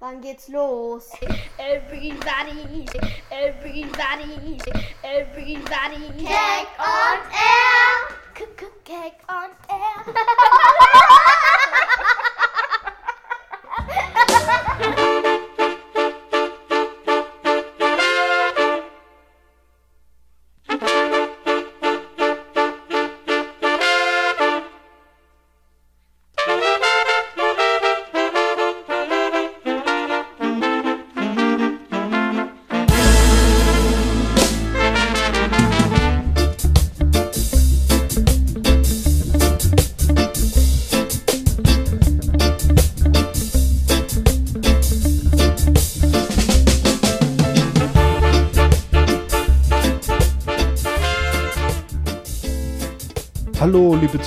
Wann 0.00 0.20
geht's 0.20 0.48
los? 0.48 1.10
Everybody, 1.58 2.86
everybody, 3.32 4.56
everybody. 5.02 5.96
Cake 6.24 6.68
on 6.78 7.18
air! 7.34 8.14
Cake 8.84 9.20
on 9.28 9.50
air. 9.68 10.14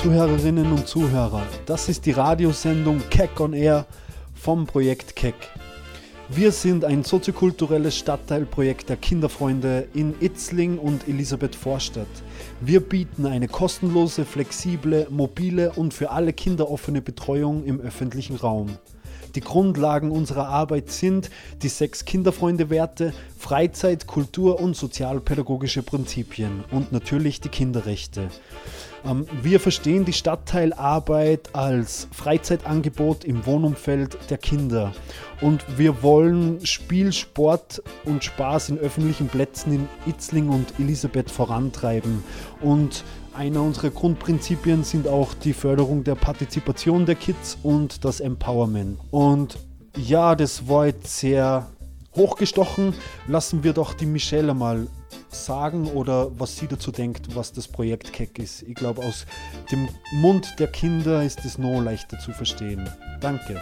Zuhörerinnen 0.02 0.72
und 0.72 0.88
Zuhörer. 0.88 1.44
Das 1.68 1.88
ist 1.88 2.08
die 2.08 2.12
Radiosendung 2.12 3.04
Keck 3.12 3.40
on 3.40 3.54
Air 3.54 3.86
vom 4.34 4.66
Projekt 4.66 5.16
Keck. 5.16 5.36
Wir 6.28 6.52
sind 6.52 6.84
ein 6.84 7.04
soziokulturelles 7.04 7.96
Stadtteilprojekt 7.96 8.90
der 8.90 8.98
Kinderfreunde 8.98 9.88
in 9.94 10.16
Itzling 10.20 10.80
und 10.80 11.08
Elisabeth 11.08 11.56
Vorstadt. 11.56 12.08
Wir 12.62 12.80
bieten 12.80 13.28
eine 13.28 13.48
kostenlose, 13.48 14.26
flexible, 14.26 15.06
mobile 15.12 15.72
und 15.76 15.94
für 15.94 16.10
alle 16.10 16.34
Kinder 16.34 16.72
offene 16.72 17.04
Betreuung 17.04 17.64
im 17.66 17.80
öffentlichen 17.80 18.38
Raum. 18.38 18.72
Die 19.36 19.42
Grundlagen 19.42 20.12
unserer 20.12 20.48
Arbeit 20.48 20.92
sind 20.92 21.30
die 21.62 21.70
sechs 21.70 22.06
Kinderfreunde-Werte, 22.06 23.14
Freizeit, 23.38 24.08
Kultur 24.08 24.60
und 24.60 24.76
sozialpädagogische 24.76 25.84
Prinzipien 25.84 26.64
und 26.72 26.92
natürlich 26.92 27.42
die 27.42 27.50
Kinderrechte. 27.50 28.30
Ähm, 29.06 29.26
Wir 29.42 29.60
verstehen 29.60 30.06
die 30.06 30.14
Stadtteilarbeit 30.14 31.50
als 31.54 32.08
Freizeitangebot 32.12 33.24
im 33.24 33.46
Wohnumfeld 33.46 34.18
der 34.30 34.38
Kinder. 34.38 34.94
Und 35.40 35.66
wir 35.78 36.04
wollen 36.04 36.64
Spiel, 36.66 37.12
Sport 37.14 37.82
und 38.06 38.24
Spaß 38.24 38.70
in 38.70 38.78
öffentlichen 38.78 39.28
Plätzen 39.28 39.74
in 39.74 39.90
Itzling 40.06 40.50
und 40.50 40.80
Elisabeth 40.80 41.32
vorantreiben. 41.32 42.24
Und 42.62 43.04
einer 43.34 43.62
unserer 43.62 43.90
Grundprinzipien 43.90 44.84
sind 44.84 45.08
auch 45.08 45.34
die 45.34 45.54
Förderung 45.54 46.04
der 46.04 46.16
Partizipation 46.16 47.06
der 47.06 47.16
Kids 47.16 47.58
und 47.64 48.04
das 48.06 48.20
Empowerment. 48.20 49.00
Und 49.12 49.58
ja, 49.98 50.36
das 50.36 50.68
war 50.68 50.88
jetzt 50.88 51.20
sehr 51.20 51.68
hochgestochen. 52.16 52.94
Lassen 53.28 53.64
wir 53.64 53.74
doch 53.74 53.94
die 53.94 54.06
Michelle 54.06 54.54
mal 54.54 54.88
sagen 55.30 55.88
oder 55.88 56.28
was 56.40 56.58
sie 56.58 56.68
dazu 56.68 56.92
denkt, 56.92 57.36
was 57.36 57.54
das 57.54 57.68
Projekt 57.68 58.12
Keck 58.12 58.38
ist. 58.38 58.64
Ich 58.64 58.76
glaube, 58.76 59.04
aus 59.04 59.26
dem 59.72 59.88
Mund 60.14 60.56
der 60.60 60.68
Kinder 60.68 61.24
ist 61.24 61.46
es 61.46 61.58
noch 61.58 61.82
leichter 61.82 62.20
zu 62.20 62.32
verstehen. 62.32 62.90
Danke. 63.22 63.60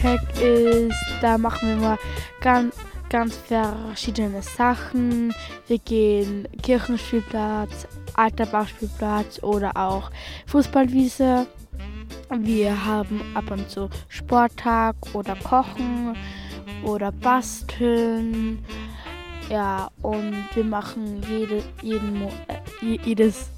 Keck 0.00 0.20
ist, 0.40 0.96
da 1.20 1.36
machen 1.38 1.68
wir 1.68 1.76
mal 1.76 1.98
ganz, 2.40 2.76
ganz 3.10 3.34
verschiedene 3.36 4.42
Sachen. 4.42 5.34
Wir 5.66 5.78
gehen 5.78 6.46
Kirchenspielplatz, 6.62 7.88
alter 8.14 8.46
Bauspielplatz 8.46 9.42
oder 9.42 9.76
auch 9.76 10.10
Fußballwiese. 10.46 11.46
Wir 12.38 12.84
haben 12.84 13.22
ab 13.34 13.50
und 13.50 13.68
zu 13.68 13.88
Sporttag 14.08 14.94
oder 15.14 15.34
Kochen 15.36 16.14
oder 16.84 17.10
Basteln. 17.10 18.64
Ja, 19.50 19.88
und 20.02 20.44
wir 20.54 20.64
machen 20.64 21.22
jede, 21.28 21.62
jeden, 21.82 22.18
Mo 22.20 22.30
äh, 22.48 22.84
je- 22.86 23.00
jedes, 23.02 23.48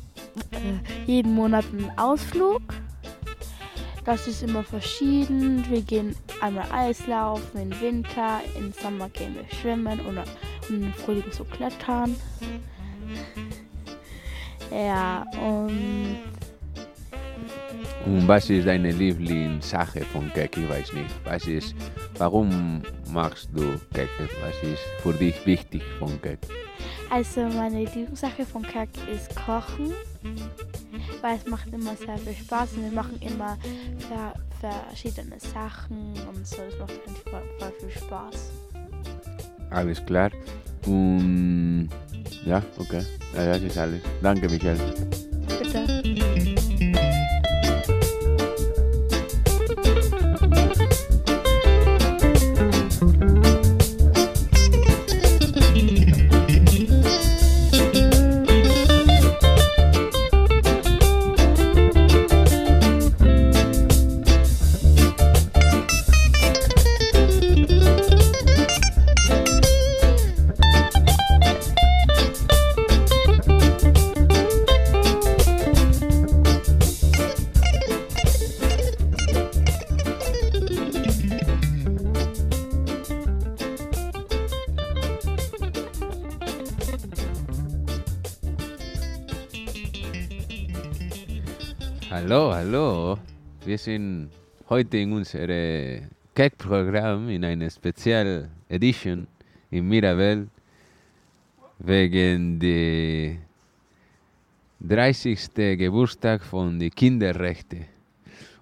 äh, 0.53 1.05
jeden 1.05 1.35
Monat 1.35 1.65
einen 1.73 1.91
Ausflug. 1.99 2.63
Das 4.11 4.27
ist 4.27 4.43
immer 4.43 4.65
verschieden. 4.65 5.65
Wir 5.71 5.83
gehen 5.83 6.17
einmal 6.41 6.67
Eislaufen 6.73 7.63
im 7.63 7.81
Winter, 7.81 8.41
im 8.59 8.73
Sommer 8.73 9.09
gehen 9.09 9.37
wir 9.37 9.45
schwimmen 9.57 10.01
oder 10.01 10.25
im 10.69 10.93
Frühling 10.95 11.31
so 11.31 11.45
klettern. 11.45 12.17
Ja, 14.73 15.25
und 15.41 16.17
Und 18.05 18.29
was 18.29 18.51
ist 18.51 18.67
deine 18.67 18.91
Lieblingssache 18.93 20.01
von 20.07 20.33
Keck? 20.33 20.57
Ich 20.57 20.69
weiß 20.69 20.93
nicht. 20.93 21.11
Was 21.25 21.47
ist, 21.47 21.75
warum 22.19 22.83
machst 23.13 23.49
du 23.53 23.79
Keck? 23.95 24.09
Was 24.19 24.69
ist 24.69 24.83
für 25.03 25.13
dich 25.13 25.47
wichtig 25.47 25.83
von 26.01 26.21
Keck? 26.21 26.39
also 27.11 27.43
meine 27.43 27.81
Lieblingssache 27.81 28.47
von 28.47 28.63
Kack 28.63 28.89
ist 29.13 29.35
Kochen, 29.35 29.93
weil 31.23 31.37
es 31.37 31.47
macht 31.47 31.73
immer 31.73 31.97
sehr 31.97 32.19
viel 32.19 32.35
Spaß 32.35 32.73
und 32.75 32.85
wir 32.85 32.93
machen 32.93 33.19
immer 33.21 33.57
ver 34.09 34.35
verschiedene 34.61 35.41
Sachen 35.41 36.13
und 36.29 36.47
so. 36.47 36.57
Es 36.63 36.79
macht 36.79 36.93
eigentlich 37.07 37.23
voll, 37.31 37.43
voll 37.59 37.73
viel 37.81 38.03
Spaß. 38.03 38.51
Alles 39.71 40.05
klar. 40.05 40.31
Und 40.87 41.89
ja, 42.45 42.63
okay. 42.79 43.05
Ja, 43.35 43.47
das 43.47 43.63
ist 43.63 43.79
alles. 43.79 44.03
Danke, 44.23 44.49
Michael. 44.49 44.79
Bitte. 45.47 46.70
Sind 93.85 94.31
heute 94.69 94.99
in 94.99 95.13
unserem 95.13 96.11
Keck-Programm 96.35 97.29
in 97.31 97.45
einer 97.45 97.71
Special 97.71 98.49
Edition 98.69 99.27
in 99.71 99.89
Mirabel 99.89 100.49
wegen 101.79 102.59
der 102.59 103.37
30. 104.81 105.55
Geburtstag 105.79 106.43
von 106.43 106.79
den 106.79 106.91
Kinderrechten. 106.91 107.87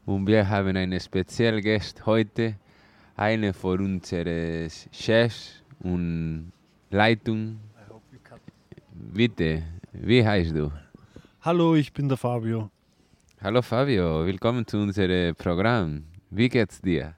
Und 0.07 0.27
wir 0.27 0.49
haben 0.49 0.77
einen 0.77 1.01
speziellen 1.01 1.63
Gast 1.63 2.07
heute, 2.07 2.55
eine 3.17 3.53
von 3.53 3.81
unseren 3.81 4.71
Chefs 4.93 5.63
und 5.81 6.53
Leitung. 6.91 7.59
Bitte, 8.93 9.65
wie 9.93 10.25
heißt 10.25 10.55
du? 10.55 10.71
Hallo, 11.43 11.75
ich 11.75 11.93
bin 11.93 12.09
der 12.09 12.17
Fabio. 12.17 12.71
Hallo 13.43 13.63
Fabio, 13.63 14.27
willkommen 14.27 14.67
zu 14.67 14.79
unserem 14.79 15.35
Programm. 15.35 16.05
Wie 16.31 16.49
geht's 16.49 16.81
dir? 16.81 17.15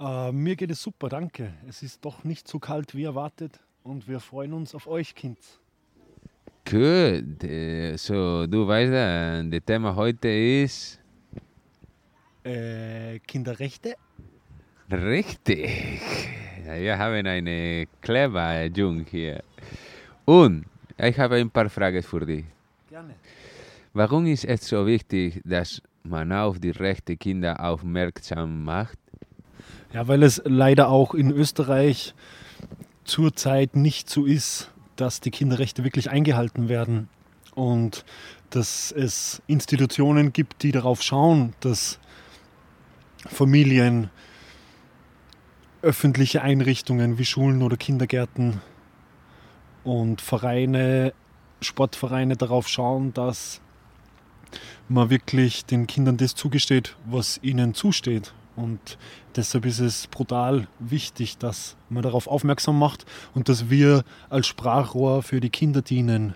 Äh, 0.00 0.32
mir 0.32 0.56
geht 0.56 0.70
es 0.70 0.82
super, 0.82 1.08
danke. 1.08 1.52
Es 1.68 1.82
ist 1.82 2.04
doch 2.04 2.24
nicht 2.24 2.48
so 2.48 2.58
kalt 2.58 2.94
wie 2.94 3.04
erwartet 3.04 3.60
und 3.84 4.08
wir 4.08 4.20
freuen 4.20 4.52
uns 4.54 4.74
auf 4.74 4.86
euch, 4.86 5.14
Kids. 5.14 5.60
Gut, 6.68 7.44
äh, 7.44 7.96
so 7.96 8.46
du 8.46 8.66
weißt, 8.66 8.92
äh, 8.92 9.48
das 9.50 9.64
Thema 9.64 9.94
heute 9.94 10.28
ist 10.28 10.98
Äh, 12.44 13.20
Kinderrechte? 13.20 13.94
richtig. 14.90 16.00
Wir 16.66 16.98
haben 16.98 17.24
eine 17.26 17.86
clever 18.00 18.64
Jung 18.66 19.04
hier. 19.08 19.42
Und 20.24 20.64
ich 20.98 21.18
habe 21.18 21.36
ein 21.36 21.50
paar 21.50 21.68
Fragen 21.70 22.02
für 22.02 22.26
dich. 22.26 22.44
Gerne. 22.88 23.14
Warum 23.94 24.24
ist 24.24 24.46
es 24.46 24.68
so 24.68 24.86
wichtig, 24.86 25.42
dass 25.44 25.82
man 26.02 26.32
auf 26.32 26.58
die 26.58 26.70
Rechte 26.70 27.18
Kinder 27.18 27.60
aufmerksam 27.60 28.64
macht? 28.64 28.98
Ja, 29.92 30.08
weil 30.08 30.22
es 30.22 30.40
leider 30.46 30.88
auch 30.88 31.12
in 31.12 31.30
Österreich 31.30 32.14
zurzeit 33.04 33.76
nicht 33.76 34.08
so 34.08 34.24
ist, 34.24 34.70
dass 34.96 35.20
die 35.20 35.30
Kinderrechte 35.30 35.84
wirklich 35.84 36.10
eingehalten 36.10 36.70
werden 36.70 37.10
und 37.54 38.06
dass 38.48 38.92
es 38.92 39.42
Institutionen 39.46 40.32
gibt, 40.32 40.62
die 40.62 40.72
darauf 40.72 41.02
schauen, 41.02 41.52
dass 41.60 41.98
Familien, 43.26 44.08
öffentliche 45.82 46.40
Einrichtungen 46.40 47.18
wie 47.18 47.26
Schulen 47.26 47.62
oder 47.62 47.76
Kindergärten 47.76 48.62
und 49.84 50.22
Vereine, 50.22 51.12
Sportvereine 51.60 52.36
darauf 52.36 52.68
schauen, 52.68 53.12
dass 53.12 53.60
man 54.88 55.10
wirklich 55.10 55.64
den 55.64 55.86
Kindern 55.86 56.16
das 56.16 56.34
zugesteht, 56.34 56.96
was 57.06 57.38
ihnen 57.42 57.74
zusteht. 57.74 58.32
Und 58.54 58.98
deshalb 59.34 59.64
ist 59.64 59.78
es 59.78 60.06
brutal 60.06 60.68
wichtig, 60.78 61.38
dass 61.38 61.76
man 61.88 62.02
darauf 62.02 62.26
aufmerksam 62.26 62.78
macht 62.78 63.06
und 63.34 63.48
dass 63.48 63.70
wir 63.70 64.04
als 64.28 64.46
Sprachrohr 64.46 65.22
für 65.22 65.40
die 65.40 65.50
Kinder 65.50 65.80
dienen 65.80 66.34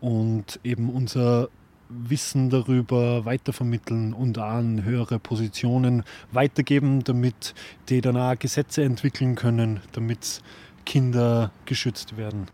und 0.00 0.58
eben 0.64 0.90
unser 0.90 1.48
Wissen 1.88 2.50
darüber 2.50 3.24
weitervermitteln 3.24 4.12
und 4.12 4.38
an 4.38 4.84
höhere 4.84 5.20
Positionen 5.20 6.02
weitergeben, 6.32 7.04
damit 7.04 7.54
die 7.88 8.00
danach 8.00 8.38
Gesetze 8.38 8.82
entwickeln 8.82 9.36
können, 9.36 9.80
damit 9.92 10.42
Kinder 10.84 11.52
geschützt 11.64 12.16
werden. 12.16 12.46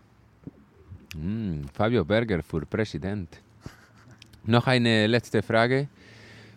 Hm, 1.15 1.67
Fabio 1.73 2.05
Berger 2.05 2.43
für 2.43 2.67
Präsident. 2.67 3.41
Noch 4.45 4.67
eine 4.67 5.07
letzte 5.07 5.41
Frage. 5.41 5.89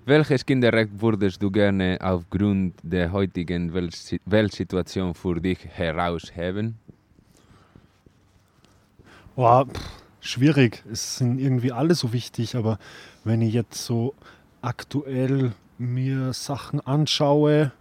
Welches 0.06 0.44
Kinderrecht 0.46 0.90
würdest 1.00 1.42
du 1.42 1.52
gerne 1.52 2.00
aufgrund 2.02 2.74
der 2.82 3.12
heutigen 3.12 3.74
Weltsi- 3.74 4.20
Weltsituation 4.26 5.14
für 5.14 5.40
dich 5.40 5.60
herausheben? 5.68 6.80
Boah, 9.36 9.68
schwierig. 10.20 10.84
Es 10.92 11.18
sind 11.18 11.40
irgendwie 11.40 11.72
alle 11.72 11.94
so 11.94 12.12
wichtig, 12.12 12.56
aber 12.56 12.80
wenn 13.24 13.42
ich 13.42 13.54
jetzt 13.54 13.86
so 13.86 14.16
aktuell 14.62 15.54
mir 15.78 16.34
Sachen 16.34 16.80
anschaue, 16.82 17.72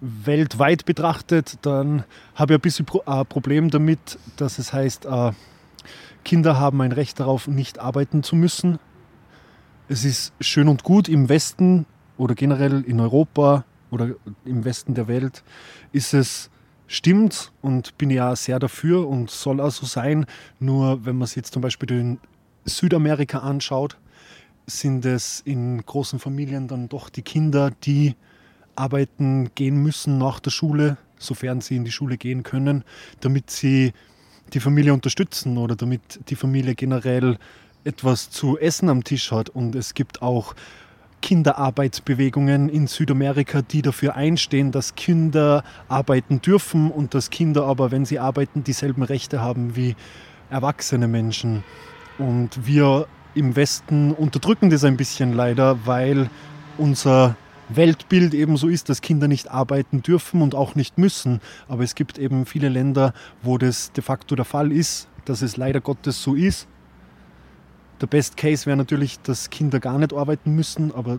weltweit 0.00 0.86
betrachtet, 0.86 1.58
dann 1.62 2.04
habe 2.34 2.54
ich 2.54 2.58
ein 2.58 2.62
bisschen 2.62 2.86
ein 3.06 3.26
Problem 3.26 3.70
damit, 3.70 4.18
dass 4.36 4.58
es 4.58 4.72
heißt, 4.72 5.04
äh, 5.06 5.32
Kinder 6.26 6.58
haben 6.58 6.80
ein 6.80 6.90
Recht 6.90 7.20
darauf, 7.20 7.46
nicht 7.46 7.78
arbeiten 7.78 8.24
zu 8.24 8.34
müssen. 8.34 8.80
Es 9.88 10.04
ist 10.04 10.32
schön 10.40 10.66
und 10.66 10.82
gut 10.82 11.08
im 11.08 11.28
Westen 11.28 11.86
oder 12.18 12.34
generell 12.34 12.82
in 12.82 12.98
Europa 12.98 13.64
oder 13.92 14.10
im 14.44 14.64
Westen 14.64 14.94
der 14.94 15.06
Welt 15.06 15.44
ist 15.92 16.14
es 16.14 16.50
stimmt 16.88 17.52
und 17.62 17.96
bin 17.96 18.10
ja 18.10 18.34
sehr 18.34 18.58
dafür 18.58 19.06
und 19.06 19.30
soll 19.30 19.60
auch 19.60 19.70
so 19.70 19.86
sein. 19.86 20.26
Nur 20.58 21.06
wenn 21.06 21.16
man 21.16 21.28
sich 21.28 21.36
jetzt 21.36 21.52
zum 21.52 21.62
Beispiel 21.62 21.86
den 21.86 22.18
Südamerika 22.64 23.38
anschaut, 23.38 23.96
sind 24.66 25.04
es 25.04 25.42
in 25.42 25.80
großen 25.86 26.18
Familien 26.18 26.66
dann 26.66 26.88
doch 26.88 27.08
die 27.08 27.22
Kinder, 27.22 27.70
die 27.84 28.16
arbeiten 28.74 29.54
gehen 29.54 29.80
müssen 29.80 30.18
nach 30.18 30.40
der 30.40 30.50
Schule, 30.50 30.96
sofern 31.20 31.60
sie 31.60 31.76
in 31.76 31.84
die 31.84 31.92
Schule 31.92 32.18
gehen 32.18 32.42
können, 32.42 32.82
damit 33.20 33.48
sie 33.48 33.92
die 34.52 34.60
Familie 34.60 34.92
unterstützen 34.92 35.58
oder 35.58 35.76
damit 35.76 36.20
die 36.28 36.36
Familie 36.36 36.74
generell 36.74 37.38
etwas 37.84 38.30
zu 38.30 38.58
essen 38.58 38.88
am 38.88 39.04
Tisch 39.04 39.30
hat. 39.32 39.48
Und 39.48 39.74
es 39.74 39.94
gibt 39.94 40.22
auch 40.22 40.54
Kinderarbeitsbewegungen 41.22 42.68
in 42.68 42.86
Südamerika, 42.86 43.62
die 43.62 43.82
dafür 43.82 44.14
einstehen, 44.16 44.72
dass 44.72 44.94
Kinder 44.94 45.64
arbeiten 45.88 46.40
dürfen 46.40 46.90
und 46.90 47.14
dass 47.14 47.30
Kinder 47.30 47.64
aber, 47.64 47.90
wenn 47.90 48.04
sie 48.04 48.18
arbeiten, 48.18 48.64
dieselben 48.64 49.02
Rechte 49.02 49.40
haben 49.40 49.76
wie 49.76 49.96
erwachsene 50.50 51.08
Menschen. 51.08 51.64
Und 52.18 52.66
wir 52.66 53.06
im 53.34 53.56
Westen 53.56 54.12
unterdrücken 54.12 54.70
das 54.70 54.84
ein 54.84 54.96
bisschen 54.96 55.32
leider, 55.34 55.86
weil 55.86 56.30
unser 56.78 57.36
Weltbild 57.68 58.34
eben 58.34 58.56
so 58.56 58.68
ist, 58.68 58.88
dass 58.88 59.00
Kinder 59.00 59.28
nicht 59.28 59.50
arbeiten 59.50 60.02
dürfen 60.02 60.42
und 60.42 60.54
auch 60.54 60.74
nicht 60.74 60.98
müssen. 60.98 61.40
Aber 61.68 61.82
es 61.82 61.94
gibt 61.94 62.18
eben 62.18 62.46
viele 62.46 62.68
Länder, 62.68 63.12
wo 63.42 63.58
das 63.58 63.92
de 63.92 64.02
facto 64.02 64.36
der 64.36 64.44
Fall 64.44 64.72
ist, 64.72 65.08
dass 65.24 65.42
es 65.42 65.56
leider 65.56 65.80
Gottes 65.80 66.22
so 66.22 66.34
ist. 66.34 66.68
Der 68.00 68.06
Best 68.06 68.36
Case 68.36 68.66
wäre 68.66 68.76
natürlich, 68.76 69.20
dass 69.20 69.50
Kinder 69.50 69.80
gar 69.80 69.98
nicht 69.98 70.12
arbeiten 70.12 70.54
müssen, 70.54 70.92
aber 70.92 71.18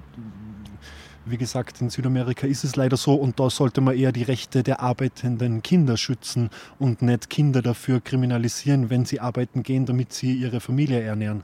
wie 1.25 1.37
gesagt, 1.37 1.81
in 1.81 1.89
Südamerika 1.89 2.47
ist 2.47 2.63
es 2.63 2.75
leider 2.75 2.95
so 2.95 3.15
und 3.15 3.39
da 3.39 3.49
sollte 3.49 3.81
man 3.81 3.97
eher 3.97 4.11
die 4.11 4.23
Rechte 4.23 4.63
der 4.63 4.79
arbeitenden 4.79 5.61
Kinder 5.61 5.97
schützen 5.97 6.49
und 6.79 7.01
nicht 7.01 7.29
Kinder 7.29 7.61
dafür 7.61 7.99
kriminalisieren, 7.99 8.89
wenn 8.89 9.05
sie 9.05 9.19
arbeiten 9.19 9.63
gehen, 9.63 9.85
damit 9.85 10.13
sie 10.13 10.33
ihre 10.33 10.59
Familie 10.59 11.01
ernähren. 11.01 11.43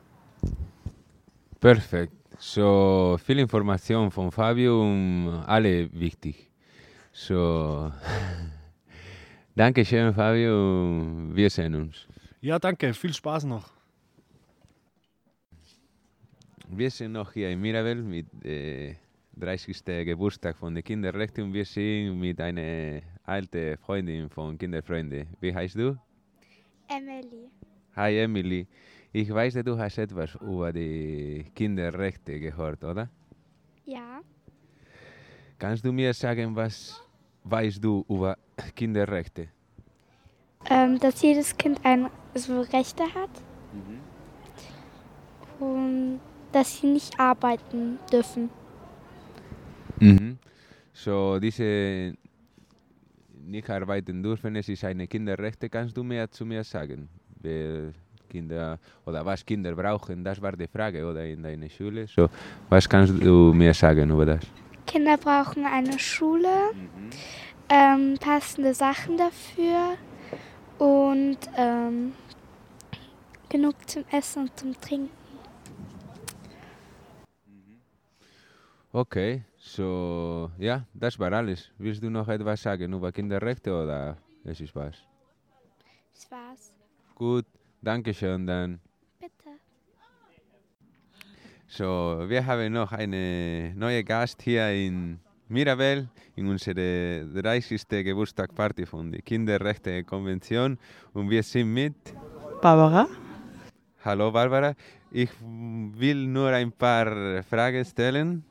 Perfekt. 1.60 2.14
So 2.38 3.18
viel 3.24 3.40
Information 3.40 4.12
von 4.12 4.32
Fabio 4.32 4.82
und 4.82 5.44
alle 5.46 5.90
wichtig. 5.94 6.50
So, 7.12 7.92
danke 9.56 9.86
schön, 9.86 10.14
Fabio. 10.14 11.36
Wir 11.36 11.50
sehen 11.50 11.76
uns. 11.76 12.08
Ja, 12.42 12.60
danke, 12.60 12.94
viel 12.94 13.14
Spaß 13.14 13.46
noch. 13.46 13.72
Wir 16.68 16.90
sind 16.90 17.12
noch 17.12 17.32
hier 17.34 17.52
in 17.52 17.62
Mirabel 17.62 18.02
mit 18.02 18.26
äh, 18.44 18.96
30. 19.38 19.84
Geburtstag 20.06 20.58
von 20.58 20.74
den 20.74 20.84
Kinderrechten 20.84 21.44
und 21.46 21.54
wir 21.54 21.66
sind 21.66 22.20
mit 22.20 22.42
einer 22.42 23.02
alten 23.24 23.78
Freundin 23.78 24.30
von 24.30 24.58
Kinderfreunde. 24.58 25.28
Wie 25.40 25.54
heißt 25.54 25.76
du? 25.76 25.98
Emily. 26.88 27.50
Hi 27.96 28.18
Emily. 28.18 28.68
Ich 29.16 29.32
weiß, 29.32 29.54
du 29.64 29.78
hast 29.78 30.00
etwas 30.00 30.34
über 30.42 30.74
die 30.74 31.46
Kinderrechte 31.54 32.40
gehört, 32.40 32.84
oder? 32.84 33.08
Ja. 33.86 34.22
Kannst 35.60 35.86
du 35.86 35.92
mir 35.92 36.16
sagen, 36.16 36.56
was 36.56 37.00
weißt 37.44 37.84
du 37.84 38.04
über 38.10 38.36
Kinderrechte? 38.76 39.50
Ähm, 40.68 40.98
dass 40.98 41.22
jedes 41.22 41.56
Kind 41.56 41.80
ein, 41.84 42.10
so 42.34 42.62
Rechte 42.62 43.04
hat. 43.04 43.30
Und 45.60 46.20
dass 46.52 46.80
sie 46.80 46.88
nicht 46.88 47.20
arbeiten 47.20 48.00
dürfen. 48.12 48.50
Mhm. 50.00 50.40
So, 50.92 51.40
diese 51.40 52.16
nicht 53.46 53.70
arbeiten 53.70 54.24
dürfen, 54.24 54.56
es 54.56 54.70
ist 54.70 54.84
eine 54.84 55.08
Kinderrechte. 55.08 55.70
Kannst 55.70 55.96
du 55.96 56.04
mehr 56.04 56.32
zu 56.32 56.48
mir 56.48 56.64
sagen? 56.64 57.10
Wer 57.40 57.94
Kinder 58.34 58.80
oder 59.06 59.24
was 59.26 59.46
Kinder 59.46 59.74
brauchen, 59.76 60.24
das 60.24 60.42
war 60.42 60.54
die 60.54 60.68
Frage, 60.68 61.06
oder 61.06 61.24
in 61.26 61.44
deiner 61.44 61.70
Schule. 61.70 62.08
So, 62.08 62.30
was 62.70 62.90
kannst 62.90 63.14
du 63.14 63.54
mir 63.54 63.74
sagen 63.74 64.10
über 64.10 64.26
das? 64.26 64.44
Kinder 64.88 65.18
brauchen 65.18 65.66
eine 65.66 65.98
Schule, 66.00 66.56
ähm, 67.70 68.18
passende 68.20 68.74
Sachen 68.74 69.18
dafür 69.18 69.98
und 70.80 71.38
ähm, 71.56 72.14
genug 73.50 73.76
zum 73.88 74.04
Essen 74.12 74.44
und 74.44 74.60
zum 74.60 74.74
Trinken. 74.82 75.24
Okay, 78.92 79.42
so, 79.58 80.52
ja, 80.60 80.86
das 80.94 81.18
war 81.18 81.32
alles. 81.34 81.72
Willst 81.80 82.04
du 82.04 82.10
noch 82.10 82.28
etwas 82.28 82.62
sagen 82.62 82.94
über 82.94 83.12
Kinderrechte 83.12 83.72
oder 83.72 84.18
es 84.44 84.60
ist 84.60 84.76
was? 84.76 84.96
Das 86.14 86.30
war's. 86.30 86.74
Gut, 87.16 87.46
danke 87.84 88.14
schön 88.14 88.48
dann. 88.48 88.80
Bitte. 89.20 89.50
So, 91.68 92.24
wir 92.28 92.46
haben 92.46 92.72
noch 92.72 92.92
eine 92.92 93.74
neue 93.76 94.04
Gast 94.04 94.42
hier 94.42 94.70
in 94.70 95.20
Mirabel, 95.50 96.08
in 96.36 96.48
unserer 96.48 97.26
30. 97.42 97.88
Geburtstagsparty 97.90 98.86
von 98.86 99.12
der 99.12 99.22
Kinderrechte-Konvention. 99.22 100.78
Und 101.14 101.30
wir 101.30 101.44
sind 101.44 101.74
mit, 101.74 101.96
Barbara? 102.62 103.08
hallo 104.04 104.32
Barbara, 104.32 104.74
ich 105.12 105.30
will 105.42 106.26
nur 106.28 106.50
ein 106.50 106.72
paar 106.72 107.44
Fragen 107.44 107.84
stellen 107.86 108.44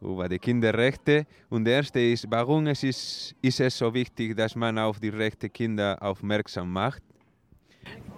über 0.00 0.28
die 0.28 0.38
Kinderrechte. 0.38 1.26
Und 1.50 1.64
die 1.64 1.70
erste 1.70 2.00
ist, 2.00 2.26
warum 2.28 2.66
es 2.66 2.82
ist, 2.82 3.34
ist 3.42 3.60
es 3.60 3.76
so 3.76 3.92
wichtig, 3.92 4.36
dass 4.36 4.56
man 4.56 4.78
auf 4.78 4.98
die 4.98 5.10
Rechte 5.10 5.48
Kinder 5.48 5.96
aufmerksam 6.00 6.72
macht? 6.72 7.02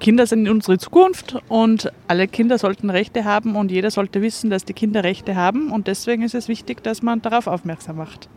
Kinder 0.01 0.27
sind 0.27 0.49
unsere 0.49 0.79
Zukunft 0.79 1.37
und 1.49 1.91
alle 2.09 2.29
Kinder 2.29 2.59
sollten 2.59 2.91
Rechte 2.91 3.25
haben 3.25 3.57
und 3.57 3.71
jeder 3.71 3.91
sollte 3.91 4.21
wissen, 4.21 4.51
dass 4.51 4.65
die 4.65 4.75
Kinder 4.75 5.05
Rechte 5.05 5.35
haben 5.37 5.71
und 5.71 5.87
deswegen 5.87 6.23
ist 6.23 6.35
es 6.35 6.49
wichtig, 6.49 6.83
dass 6.83 7.03
man 7.03 7.23
darauf 7.23 7.47
aufmerksam 7.47 7.97
macht. 7.97 8.29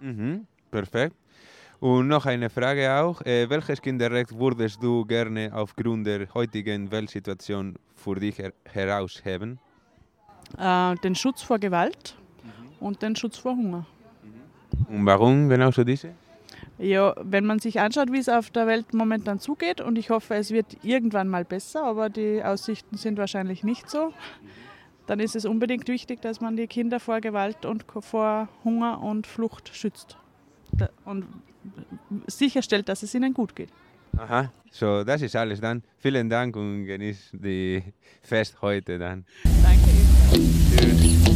Mhm, 0.00 0.46
perfekt. 0.70 1.14
Und 1.78 2.08
noch 2.08 2.26
eine 2.26 2.48
Frage 2.48 2.92
auch. 2.92 3.22
Äh, 3.22 3.50
welches 3.50 3.82
Kinderrecht 3.82 4.36
würdest 4.38 4.82
du 4.82 5.04
gerne 5.04 5.50
aufgrund 5.52 6.06
der 6.06 6.32
heutigen 6.32 6.90
Weltsituation 6.90 7.76
für 7.96 8.14
dich 8.14 8.38
her 8.38 8.52
herausheben? 8.64 9.58
Äh, 10.58 10.94
den 10.96 11.14
Schutz 11.14 11.42
vor 11.42 11.58
Gewalt 11.58 12.16
und 12.80 13.02
den 13.02 13.16
Schutz 13.16 13.38
vor 13.38 13.52
Hunger. 13.52 13.86
Und 14.88 15.06
warum 15.06 15.48
genau 15.48 15.70
so 15.70 15.84
diese? 15.84 16.14
Ja, 16.82 17.14
wenn 17.22 17.46
man 17.46 17.60
sich 17.60 17.78
anschaut, 17.78 18.10
wie 18.12 18.18
es 18.18 18.28
auf 18.28 18.50
der 18.50 18.66
Welt 18.66 18.92
momentan 18.92 19.38
zugeht, 19.38 19.80
und 19.80 19.96
ich 19.96 20.10
hoffe, 20.10 20.34
es 20.34 20.50
wird 20.50 20.66
irgendwann 20.82 21.28
mal 21.28 21.44
besser, 21.44 21.84
aber 21.84 22.10
die 22.10 22.42
Aussichten 22.42 22.96
sind 22.96 23.18
wahrscheinlich 23.18 23.62
nicht 23.62 23.88
so, 23.88 24.12
dann 25.06 25.20
ist 25.20 25.36
es 25.36 25.44
unbedingt 25.44 25.86
wichtig, 25.86 26.20
dass 26.22 26.40
man 26.40 26.56
die 26.56 26.66
Kinder 26.66 26.98
vor 26.98 27.20
Gewalt 27.20 27.64
und 27.66 27.84
vor 28.00 28.48
Hunger 28.64 29.00
und 29.00 29.28
Flucht 29.28 29.70
schützt 29.74 30.16
und 31.04 31.26
sicherstellt, 32.26 32.88
dass 32.88 33.04
es 33.04 33.14
ihnen 33.14 33.32
gut 33.32 33.54
geht. 33.54 33.68
Aha, 34.16 34.52
so 34.70 35.04
das 35.04 35.22
ist 35.22 35.36
alles 35.36 35.60
dann. 35.60 35.84
Vielen 35.98 36.28
Dank 36.28 36.56
und 36.56 36.84
genieß 36.84 37.30
die 37.32 37.82
Fest 38.22 38.60
heute 38.60 38.98
dann. 38.98 39.24
Danke. 39.62 39.92
Some 40.82 41.31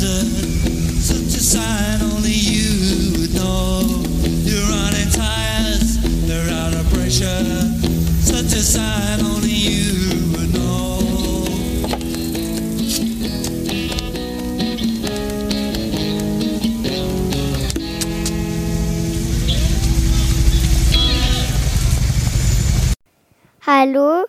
Such 0.00 1.36
a 1.36 1.42
sign 1.42 2.00
only 2.00 2.30
you 2.32 3.20
would 3.20 3.34
know. 3.34 4.02
You're 4.48 4.66
running 4.70 5.10
tires, 5.10 5.98
they're 6.26 6.48
out 6.48 6.72
of 6.72 6.90
pressure. 6.90 7.44
Such 8.22 8.54
a 8.54 8.62
sign 8.62 9.20
only 9.20 9.50
you 9.50 10.32
would 10.32 10.54
know. 10.54 11.00
Hallo, 23.60 24.24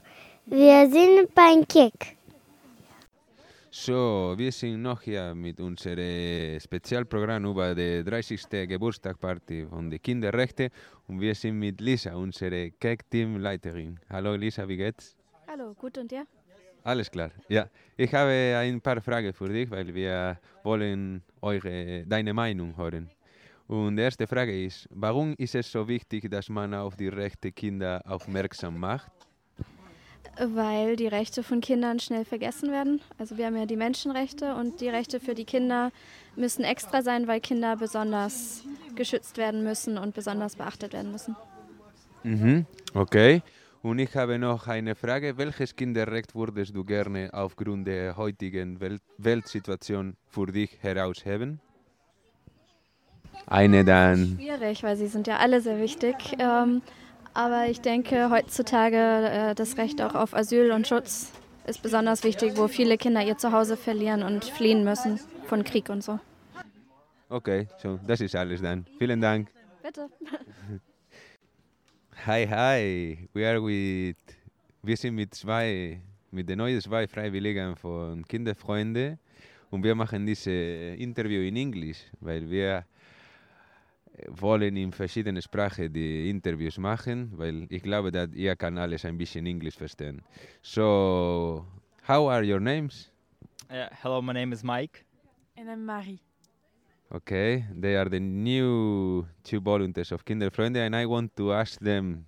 wir 0.48 0.90
sind 0.92 1.30
Kick. 1.70 2.18
So, 3.84 4.36
wir 4.38 4.52
sind 4.52 4.84
noch 4.84 5.02
hier 5.02 5.34
mit 5.34 5.60
unserem 5.60 6.60
Spezialprogramm 6.60 7.46
über 7.46 7.74
die 7.74 8.04
30. 8.04 8.48
Geburtstagsparty 8.70 9.66
von 9.66 9.90
den 9.90 10.00
Kinderrechten 10.00 10.70
und 11.08 11.20
wir 11.20 11.34
sind 11.34 11.58
mit 11.58 11.82
Lisa, 11.82 12.14
unsere 12.14 12.70
Cake-Team-Leiterin. 12.80 14.00
Hallo 14.08 14.36
Lisa, 14.36 14.68
wie 14.68 14.78
geht's? 14.78 15.18
Hallo, 15.48 15.74
gut 15.74 15.98
und 15.98 16.12
dir? 16.12 16.28
Alles 16.84 17.10
klar. 17.10 17.32
Ja, 17.50 17.68
ich 17.98 18.14
habe 18.14 18.56
ein 18.56 18.80
paar 18.82 19.02
Fragen 19.02 19.34
für 19.34 19.50
dich, 19.50 19.72
weil 19.72 19.92
wir 19.92 20.40
wollen 20.62 21.24
eure, 21.42 22.06
deine 22.06 22.36
Meinung 22.36 22.78
hören. 22.78 23.10
Und 23.66 23.96
die 23.96 24.04
erste 24.04 24.28
Frage 24.28 24.64
ist, 24.64 24.88
warum 24.92 25.34
ist 25.40 25.56
es 25.56 25.72
so 25.72 25.88
wichtig, 25.88 26.30
dass 26.30 26.50
man 26.50 26.76
auf 26.76 26.96
die 26.96 27.08
Rechte 27.08 27.52
Kinder 27.52 28.00
aufmerksam 28.06 28.78
macht? 28.78 29.12
Weil 30.40 30.96
die 30.96 31.08
Rechte 31.08 31.44
von 31.44 31.62
Kindern 31.62 32.00
schnell 32.00 32.26
vergessen 32.26 32.72
werden. 32.72 33.02
Also 33.18 33.38
wir 33.38 33.46
haben 33.46 33.58
ja 33.58 33.66
die 33.66 33.76
Menschenrechte 33.76 34.56
und 34.56 34.82
die 34.82 34.90
Rechte 34.90 35.20
für 35.20 35.36
die 35.36 35.46
Kinder 35.46 35.92
müssen 36.36 36.64
extra 36.64 37.02
sein, 37.02 37.28
weil 37.28 37.42
Kinder 37.42 37.76
besonders 37.76 38.64
geschützt 38.96 39.38
werden 39.38 39.64
müssen 39.64 39.98
und 39.98 40.16
besonders 40.16 40.56
beachtet 40.56 40.94
werden 40.94 41.12
müssen. 41.12 41.36
Mhm, 42.24 42.66
okay. 42.94 43.42
Und 43.84 43.98
ich 43.98 44.16
habe 44.16 44.38
noch 44.38 44.68
eine 44.68 44.94
Frage. 44.96 45.38
Welches 45.38 45.76
Kinderrecht 45.76 46.36
würdest 46.36 46.76
du 46.76 46.84
gerne 46.84 47.30
aufgrund 47.34 47.88
der 47.88 48.16
heutigen 48.16 48.80
Welt 48.80 49.02
Weltsituation 49.18 50.16
für 50.28 50.46
dich 50.46 50.78
herausheben? 50.82 51.60
Eine 53.48 53.84
dann. 53.84 54.38
Schwierig, 54.38 54.84
weil 54.84 54.96
sie 54.96 55.08
sind 55.08 55.26
ja 55.26 55.38
alle 55.38 55.62
sehr 55.62 55.80
wichtig. 55.80 56.16
Ähm, 56.38 56.84
aber 57.34 57.68
ich 57.70 57.82
denke, 57.82 58.30
heutzutage 58.30 58.98
äh, 58.98 59.56
das 59.56 59.78
Recht 59.78 60.02
auch 60.02 60.16
auf 60.16 60.34
Asyl 60.36 60.72
und 60.72 60.88
Schutz 60.88 61.32
ist 61.66 61.82
besonders 61.82 62.24
wichtig, 62.24 62.58
wo 62.58 62.68
viele 62.68 62.98
Kinder 62.98 63.24
ihr 63.24 63.38
Zuhause 63.38 63.78
verlieren 63.78 64.24
und 64.24 64.46
fliehen 64.46 64.84
müssen 64.84 65.20
von 65.46 65.64
Krieg 65.64 65.90
und 65.90 66.04
so. 66.04 66.20
Okay, 67.30 67.68
so, 67.78 68.00
das 68.06 68.20
ist 68.22 68.36
alles 68.36 68.62
dann. 68.62 68.86
Vielen 68.98 69.22
Dank. 69.22 69.50
Bitte. 69.84 70.10
Hi, 72.28 72.46
hi. 72.46 73.30
We 73.34 73.48
are 73.48 73.60
with, 73.60 74.16
wir 74.84 74.96
sind 74.96 75.16
mit 75.16 75.34
zwei, 75.34 76.00
mit 76.30 76.48
den 76.48 76.60
neuen 76.60 76.80
zwei 76.80 77.08
Freiwilligen 77.08 77.76
von 77.76 78.24
Kinderfreunde 78.28 79.18
und 79.72 79.84
wir 79.84 79.96
machen 79.96 80.28
dieses 80.28 81.00
Interview 81.00 81.42
in 81.42 81.56
Englisch, 81.56 81.98
weil 82.20 82.48
wir 82.48 82.86
wollen 84.30 84.78
in 84.78 84.92
verschiedenen 84.92 85.42
Sprachen 85.42 85.92
die 85.92 86.30
Interviews 86.30 86.78
machen, 86.78 87.32
weil 87.36 87.68
ich 87.70 87.84
glaube, 87.84 88.12
dass 88.12 88.30
ihr 88.34 88.56
kann 88.56 88.78
alles 88.78 89.06
ein 89.06 89.18
bisschen 89.18 89.46
Englisch 89.46 89.76
verstehen. 89.76 90.22
So, 90.62 91.66
how 92.08 92.30
are 92.30 92.44
your 92.44 92.60
names? 92.60 93.12
Uh, 93.70 93.88
hello, 94.02 94.22
my 94.22 94.34
name 94.34 94.54
is 94.54 94.64
Mike. 94.64 95.06
And 95.58 95.70
I'm 95.70 95.86
Marie. 95.86 96.20
Okay, 97.14 97.66
they 97.78 97.98
are 97.98 98.10
the 98.10 98.20
new 98.20 99.26
two 99.44 99.60
volunteers 99.60 100.12
of 100.12 100.24
Kinderfreunde, 100.24 100.78
and 100.78 100.96
I 100.96 101.06
want 101.06 101.36
to 101.36 101.52
ask 101.52 101.80
them 101.80 102.26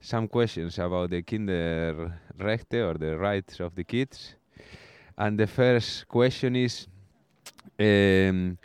some 0.00 0.28
questions 0.28 0.78
about 0.78 1.10
the 1.10 1.22
Kinderrechte 1.22 2.82
or 2.82 2.98
the 2.98 3.18
rights 3.18 3.60
of 3.60 3.74
the 3.74 3.84
kids. 3.84 4.34
And 5.16 5.38
the 5.38 5.46
first 5.46 6.08
question 6.08 6.56
is 6.56 6.88
um, 7.78 8.58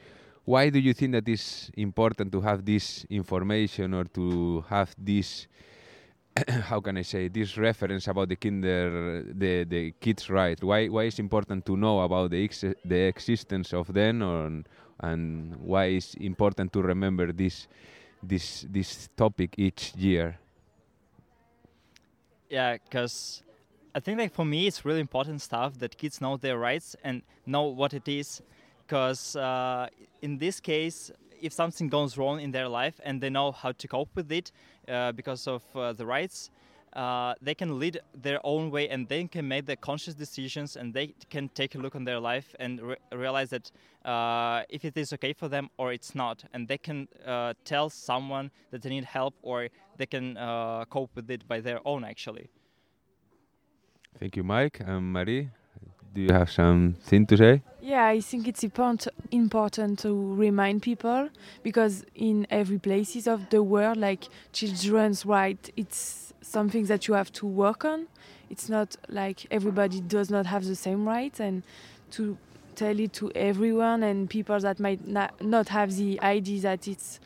why 0.47 0.69
do 0.69 0.79
you 0.79 0.93
think 0.93 1.11
that 1.11 1.27
it's 1.27 1.69
important 1.75 2.31
to 2.31 2.39
have 2.39 2.63
this 2.63 3.05
information 3.09 3.93
or 3.93 4.05
to 4.05 4.63
have 4.69 4.95
this 4.97 5.45
how 6.63 6.79
can 6.79 6.97
I 6.97 7.01
say 7.01 7.27
this 7.27 7.57
reference 7.57 8.07
about 8.07 8.29
the 8.29 8.37
kinder 8.37 9.23
the 9.27 9.65
the 9.65 9.91
kids' 9.99 10.29
right? 10.29 10.57
Why 10.63 10.87
why 10.87 11.03
is 11.03 11.19
important 11.19 11.65
to 11.65 11.75
know 11.75 11.99
about 11.99 12.31
the 12.31 12.45
ex- 12.45 12.75
the 12.85 13.01
existence 13.11 13.73
of 13.73 13.93
them 13.93 14.23
or 14.23 14.63
and 15.01 15.55
why 15.57 15.97
is 15.99 16.15
important 16.15 16.71
to 16.73 16.81
remember 16.81 17.33
this 17.33 17.67
this 18.23 18.65
this 18.71 19.09
topic 19.17 19.55
each 19.57 19.95
year? 19.95 20.39
Yeah, 22.49 22.77
because 22.77 23.43
I 23.93 23.99
think 23.99 24.17
like 24.17 24.33
for 24.33 24.45
me 24.45 24.67
it's 24.67 24.85
really 24.85 25.01
important 25.01 25.41
stuff 25.41 25.77
that 25.79 25.97
kids 25.97 26.21
know 26.21 26.37
their 26.37 26.57
rights 26.57 26.95
and 27.03 27.21
know 27.45 27.63
what 27.63 27.93
it 27.93 28.07
is. 28.07 28.41
Because 28.87 29.35
uh, 29.35 29.87
in 30.21 30.37
this 30.37 30.61
case, 30.61 31.11
if 31.41 31.51
something 31.51 31.89
goes 31.89 32.17
wrong 32.17 32.39
in 32.39 32.51
their 32.51 32.69
life 32.69 33.01
and 33.03 33.19
they 33.19 33.29
know 33.29 33.51
how 33.51 33.73
to 33.73 33.87
cope 33.87 34.15
with 34.15 34.31
it 34.31 34.53
uh, 34.87 35.11
because 35.11 35.45
of 35.45 35.63
uh, 35.75 35.91
the 35.91 36.05
rights, 36.05 36.49
uh, 36.93 37.33
they 37.41 37.53
can 37.53 37.79
lead 37.79 37.99
their 38.15 38.39
own 38.45 38.71
way 38.71 38.87
and 38.87 39.09
they 39.09 39.25
can 39.25 39.45
make 39.45 39.65
their 39.65 39.75
conscious 39.75 40.13
decisions 40.13 40.77
and 40.77 40.93
they 40.93 41.13
can 41.29 41.49
take 41.49 41.75
a 41.75 41.77
look 41.77 41.97
on 41.97 42.05
their 42.05 42.19
life 42.19 42.55
and 42.61 42.81
re- 42.81 42.95
realize 43.11 43.49
that 43.49 43.69
uh, 44.05 44.63
if 44.69 44.85
it 44.85 44.95
is 44.95 45.11
okay 45.11 45.33
for 45.33 45.49
them 45.49 45.69
or 45.77 45.91
it's 45.91 46.15
not. 46.15 46.45
And 46.53 46.65
they 46.65 46.77
can 46.77 47.09
uh, 47.25 47.55
tell 47.65 47.89
someone 47.89 48.51
that 48.71 48.81
they 48.83 48.89
need 48.89 49.03
help 49.03 49.35
or 49.41 49.67
they 49.97 50.05
can 50.05 50.35
cope 50.89 51.13
with 51.13 51.29
it 51.29 51.45
by 51.45 51.59
their 51.59 51.81
own 51.85 52.05
actually. 52.05 52.49
Thank 54.17 54.37
you, 54.37 54.43
Mike 54.43 54.79
and 54.79 55.11
Marie. 55.11 55.49
Do 56.13 56.21
you 56.21 56.31
have 56.33 56.49
something 56.49 57.25
to 57.27 57.37
say? 57.37 57.61
Yeah, 57.81 58.05
I 58.05 58.21
think 58.21 58.47
it's 58.47 58.63
important 58.63 59.99
to 59.99 60.35
remind 60.35 60.81
people 60.81 61.29
because 61.63 62.03
in 62.15 62.47
every 62.49 62.79
places 62.79 63.27
of 63.27 63.49
the 63.49 63.61
world, 63.61 63.97
like 63.97 64.27
children's 64.51 65.25
right, 65.25 65.69
it's 65.77 66.33
something 66.41 66.85
that 66.85 67.07
you 67.07 67.13
have 67.13 67.31
to 67.33 67.45
work 67.45 67.85
on. 67.85 68.07
It's 68.49 68.67
not 68.67 68.95
like 69.09 69.45
everybody 69.51 70.01
does 70.01 70.29
not 70.29 70.45
have 70.47 70.65
the 70.65 70.75
same 70.75 71.07
rights, 71.07 71.39
and 71.39 71.63
to 72.11 72.37
tell 72.75 72.99
it 72.99 73.13
to 73.13 73.31
everyone 73.35 74.03
and 74.03 74.29
people 74.29 74.59
that 74.59 74.79
might 74.79 75.07
not 75.07 75.69
have 75.69 75.95
the 75.95 76.19
idea 76.21 76.61
that 76.61 76.87
it's 76.87 77.19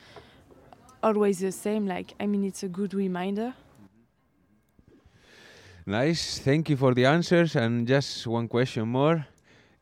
always 1.02 1.40
the 1.40 1.52
same. 1.52 1.88
Like, 1.88 2.14
I 2.20 2.28
mean, 2.28 2.44
it's 2.44 2.64
a 2.64 2.68
good 2.68 2.94
reminder. 2.94 3.54
Nice. 5.86 6.40
Thank 6.40 6.70
you 6.70 6.78
for 6.78 6.94
the 6.94 7.06
answers. 7.06 7.56
And 7.56 7.88
just 7.88 8.28
one 8.28 8.48
question 8.48 8.88
more. 8.88 9.26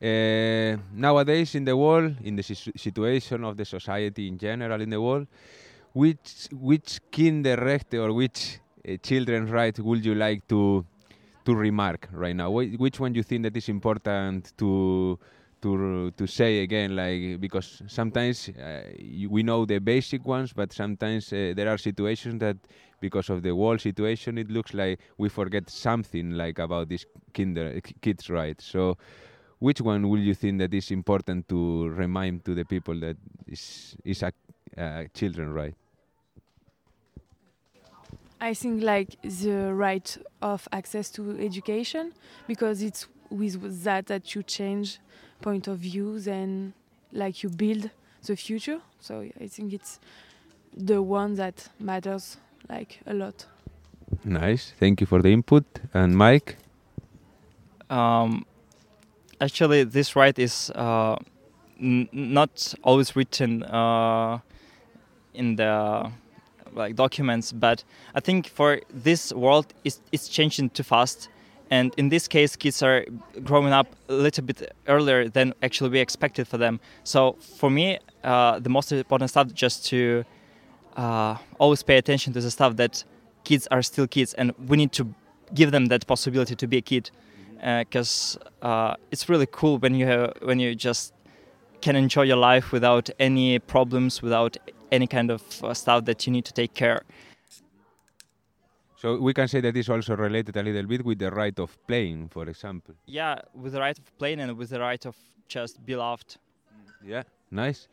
Uh, 0.02 0.76
nowadays, 0.94 1.54
in 1.54 1.64
the 1.64 1.76
world, 1.76 2.14
in 2.22 2.34
the 2.36 2.42
situ- 2.42 2.72
situation 2.76 3.44
of 3.44 3.56
the 3.56 3.64
society 3.66 4.28
in 4.28 4.38
general 4.38 4.80
in 4.80 4.88
the 4.88 5.00
world, 5.00 5.26
which 5.92 6.48
which 6.52 7.00
kinderrechte 7.12 7.98
or 8.02 8.12
which 8.14 8.60
uh, 8.88 8.96
children's 9.02 9.50
right 9.50 9.78
would 9.78 10.04
you 10.04 10.14
like 10.14 10.46
to 10.48 10.86
to 11.44 11.54
remark 11.54 12.08
right 12.12 12.36
now? 12.36 12.50
Wh- 12.50 12.80
which 12.80 13.00
one 13.00 13.14
you 13.14 13.22
think 13.22 13.42
that 13.44 13.56
is 13.56 13.68
important 13.68 14.52
to 14.58 15.18
to 15.62 16.10
to 16.12 16.26
say 16.26 16.62
again? 16.62 16.96
Like 16.96 17.40
because 17.40 17.82
sometimes 17.86 18.48
uh, 18.48 18.82
we 19.28 19.42
know 19.42 19.64
the 19.64 19.78
basic 19.78 20.24
ones, 20.24 20.52
but 20.52 20.72
sometimes 20.72 21.32
uh, 21.32 21.52
there 21.54 21.68
are 21.68 21.78
situations 21.78 22.40
that 22.40 22.56
because 23.00 23.30
of 23.30 23.42
the 23.42 23.54
world 23.54 23.80
situation, 23.80 24.38
it 24.38 24.50
looks 24.50 24.74
like 24.74 25.00
we 25.18 25.28
forget 25.28 25.70
something 25.70 26.32
like 26.32 26.58
about 26.58 26.88
this 26.88 27.06
kinder 27.34 27.80
kids' 28.00 28.28
right 28.28 28.60
So, 28.60 28.96
which 29.58 29.80
one 29.80 30.08
will 30.08 30.20
you 30.20 30.34
think 30.34 30.58
that 30.58 30.74
is 30.74 30.90
important 30.90 31.48
to 31.48 31.88
remind 31.88 32.44
to 32.44 32.54
the 32.54 32.64
people 32.64 32.98
that 33.00 33.16
is 33.46 33.96
is 34.04 34.22
a 34.22 34.32
uh, 34.76 35.04
children 35.14 35.52
right? 35.52 35.74
I 38.40 38.54
think 38.54 38.82
like 38.82 39.20
the 39.22 39.74
right 39.74 40.16
of 40.40 40.66
access 40.72 41.10
to 41.10 41.38
education 41.38 42.12
because 42.46 42.82
it's 42.82 43.06
with 43.28 43.84
that 43.84 44.06
that 44.06 44.34
you 44.34 44.42
change 44.42 44.98
point 45.40 45.68
of 45.68 45.78
views 45.78 46.26
and 46.26 46.72
like 47.12 47.42
you 47.42 47.50
build 47.50 47.90
the 48.24 48.36
future. 48.36 48.80
So 49.00 49.24
I 49.40 49.46
think 49.48 49.72
it's 49.72 49.98
the 50.76 51.02
one 51.02 51.34
that 51.36 51.68
matters 51.78 52.36
like 52.68 53.00
a 53.06 53.14
lot. 53.14 53.46
Nice. 54.24 54.72
Thank 54.78 55.00
you 55.00 55.06
for 55.06 55.22
the 55.22 55.32
input. 55.32 55.64
And 55.94 56.16
Mike, 56.16 56.56
Um, 57.90 58.44
actually, 59.40 59.84
this 59.84 60.14
right 60.14 60.38
is 60.38 60.70
uh, 60.76 61.16
n- 61.80 62.08
not 62.12 62.74
always 62.84 63.16
written 63.16 63.64
uh, 63.64 64.38
in 65.34 65.56
the 65.56 66.10
like 66.72 66.94
documents, 66.94 67.52
but 67.52 67.84
I 68.14 68.20
think 68.20 68.46
for 68.46 68.80
this 69.04 69.32
world, 69.32 69.66
it's, 69.82 70.00
it's 70.12 70.28
changing 70.28 70.70
too 70.70 70.84
fast. 70.84 71.28
And 71.70 71.94
in 71.96 72.08
this 72.08 72.26
case, 72.26 72.56
kids 72.56 72.82
are 72.82 73.04
growing 73.44 73.72
up 73.72 73.94
a 74.08 74.14
little 74.14 74.44
bit 74.44 74.74
earlier 74.88 75.28
than 75.28 75.54
actually 75.62 75.90
we 75.90 76.00
expected 76.00 76.48
for 76.48 76.58
them. 76.58 76.80
So 77.04 77.36
for 77.58 77.70
me, 77.70 77.98
uh, 78.24 78.58
the 78.58 78.68
most 78.68 78.90
important 78.90 79.30
stuff 79.30 79.54
just 79.54 79.86
to 79.86 80.24
uh, 80.96 81.36
always 81.58 81.82
pay 81.82 81.96
attention 81.96 82.32
to 82.32 82.40
the 82.40 82.50
stuff 82.50 82.76
that 82.76 83.04
kids 83.44 83.68
are 83.70 83.82
still 83.82 84.06
kids, 84.06 84.34
and 84.34 84.52
we 84.66 84.76
need 84.76 84.92
to 84.92 85.14
give 85.54 85.70
them 85.70 85.86
that 85.86 86.06
possibility 86.06 86.54
to 86.56 86.66
be 86.66 86.78
a 86.78 86.82
kid 86.82 87.10
because 87.78 88.38
uh, 88.62 88.94
it's 89.10 89.28
really 89.28 89.46
cool 89.46 89.78
when 89.78 89.94
you 89.94 90.06
have, 90.06 90.32
when 90.42 90.58
you 90.58 90.74
just 90.74 91.12
can 91.80 91.96
enjoy 91.96 92.22
your 92.22 92.36
life 92.36 92.72
without 92.72 93.10
any 93.18 93.58
problems, 93.58 94.22
without 94.22 94.56
any 94.90 95.06
kind 95.06 95.30
of 95.30 95.42
uh, 95.62 95.72
stuff 95.72 96.04
that 96.04 96.26
you 96.26 96.32
need 96.32 96.44
to 96.44 96.52
take 96.52 96.74
care. 96.74 97.02
So 99.00 99.16
we 99.16 99.32
can 99.32 99.48
say 99.48 99.60
that 99.62 99.74
is 99.76 99.88
also 99.88 100.14
related 100.14 100.56
a 100.56 100.62
little 100.62 100.86
bit 100.86 101.02
with 101.02 101.18
the 101.18 101.30
right 101.30 101.58
of 101.58 101.70
playing, 101.86 102.28
for 102.28 102.46
example. 102.46 102.94
Yeah, 103.06 103.38
with 103.54 103.72
the 103.72 103.80
right 103.80 103.98
of 103.98 104.18
playing 104.18 104.40
and 104.40 104.56
with 104.58 104.68
the 104.68 104.80
right 104.80 105.04
of 105.06 105.16
just 105.48 105.84
be 105.86 105.96
loved. 105.96 106.36
Yeah, 107.02 107.22
nice. 107.50 107.88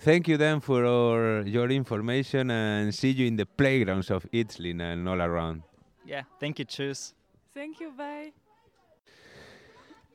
Thank 0.00 0.28
you 0.28 0.38
then 0.38 0.60
for 0.60 0.84
all 0.86 1.46
your 1.46 1.70
information 1.70 2.50
and 2.50 2.94
see 2.94 3.10
you 3.10 3.26
in 3.26 3.36
the 3.36 3.46
playgrounds 3.46 4.10
of 4.10 4.26
Itzlin 4.32 4.80
and 4.80 5.06
all 5.06 5.20
around. 5.20 5.62
Yeah, 6.06 6.22
thank 6.40 6.58
you, 6.58 6.64
tschüss. 6.64 7.12
Thank 7.52 7.80
you, 7.80 7.90
bye. 7.90 8.32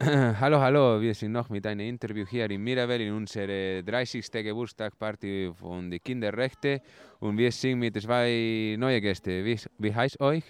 hallo, 0.40 0.60
hallo, 0.60 1.00
wir 1.00 1.14
sind 1.14 1.32
noch 1.34 1.50
mit 1.50 1.66
einem 1.68 1.88
Interview 1.88 2.26
hier 2.26 2.50
in 2.50 2.64
Mirabel 2.64 3.02
in 3.02 3.14
unserer 3.14 3.84
30. 3.84 4.32
Geburtstagparty 4.32 5.52
von 5.54 5.92
die 5.92 6.00
Kinderrechte 6.00 6.82
und 7.20 7.38
wir 7.38 7.52
sind 7.52 7.78
mit 7.80 8.02
zwei 8.02 8.76
neuen 8.80 9.02
Gästen. 9.02 9.46
Wie, 9.46 9.60
wie 9.78 9.94
heißt 9.94 10.20
euch? 10.20 10.44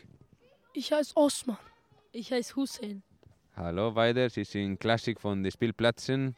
Ich 0.74 0.92
heiße 0.94 1.18
Osman. 1.18 1.58
Ich 2.14 2.32
heiße 2.32 2.56
Hussein. 2.56 3.04
Hallo 3.56 3.94
weiter, 3.94 4.30
Sie 4.30 4.46
sind 4.46 4.80
Klassik 4.80 5.20
von 5.20 5.44
den 5.44 5.52
Spielplätzen. 5.52 6.34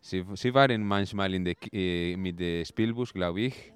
Sie, 0.00 0.24
Sie 0.34 0.52
waren 0.52 0.82
manchmal 0.84 1.32
in 1.34 1.44
Ki- 1.44 2.12
äh, 2.12 2.16
mit 2.16 2.38
dem 2.38 2.64
Spielbus, 2.66 3.12
glaube 3.14 3.40
ich. 3.40 3.72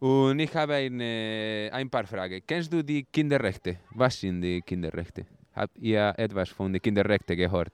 Und 0.00 0.38
ich 0.40 0.54
habe 0.54 0.74
eine, 0.74 1.68
ein 1.72 1.90
paar 1.90 2.06
Fragen. 2.06 2.40
Kennst 2.46 2.72
du 2.72 2.82
die 2.82 3.04
Kinderrechte? 3.04 3.78
Was 3.90 4.18
sind 4.18 4.40
die 4.40 4.62
Kinderrechte? 4.62 5.26
Habt 5.54 5.76
ihr 5.78 6.14
etwas 6.16 6.48
von 6.48 6.72
den 6.72 6.80
Kinderrechten 6.80 7.36
gehört? 7.36 7.72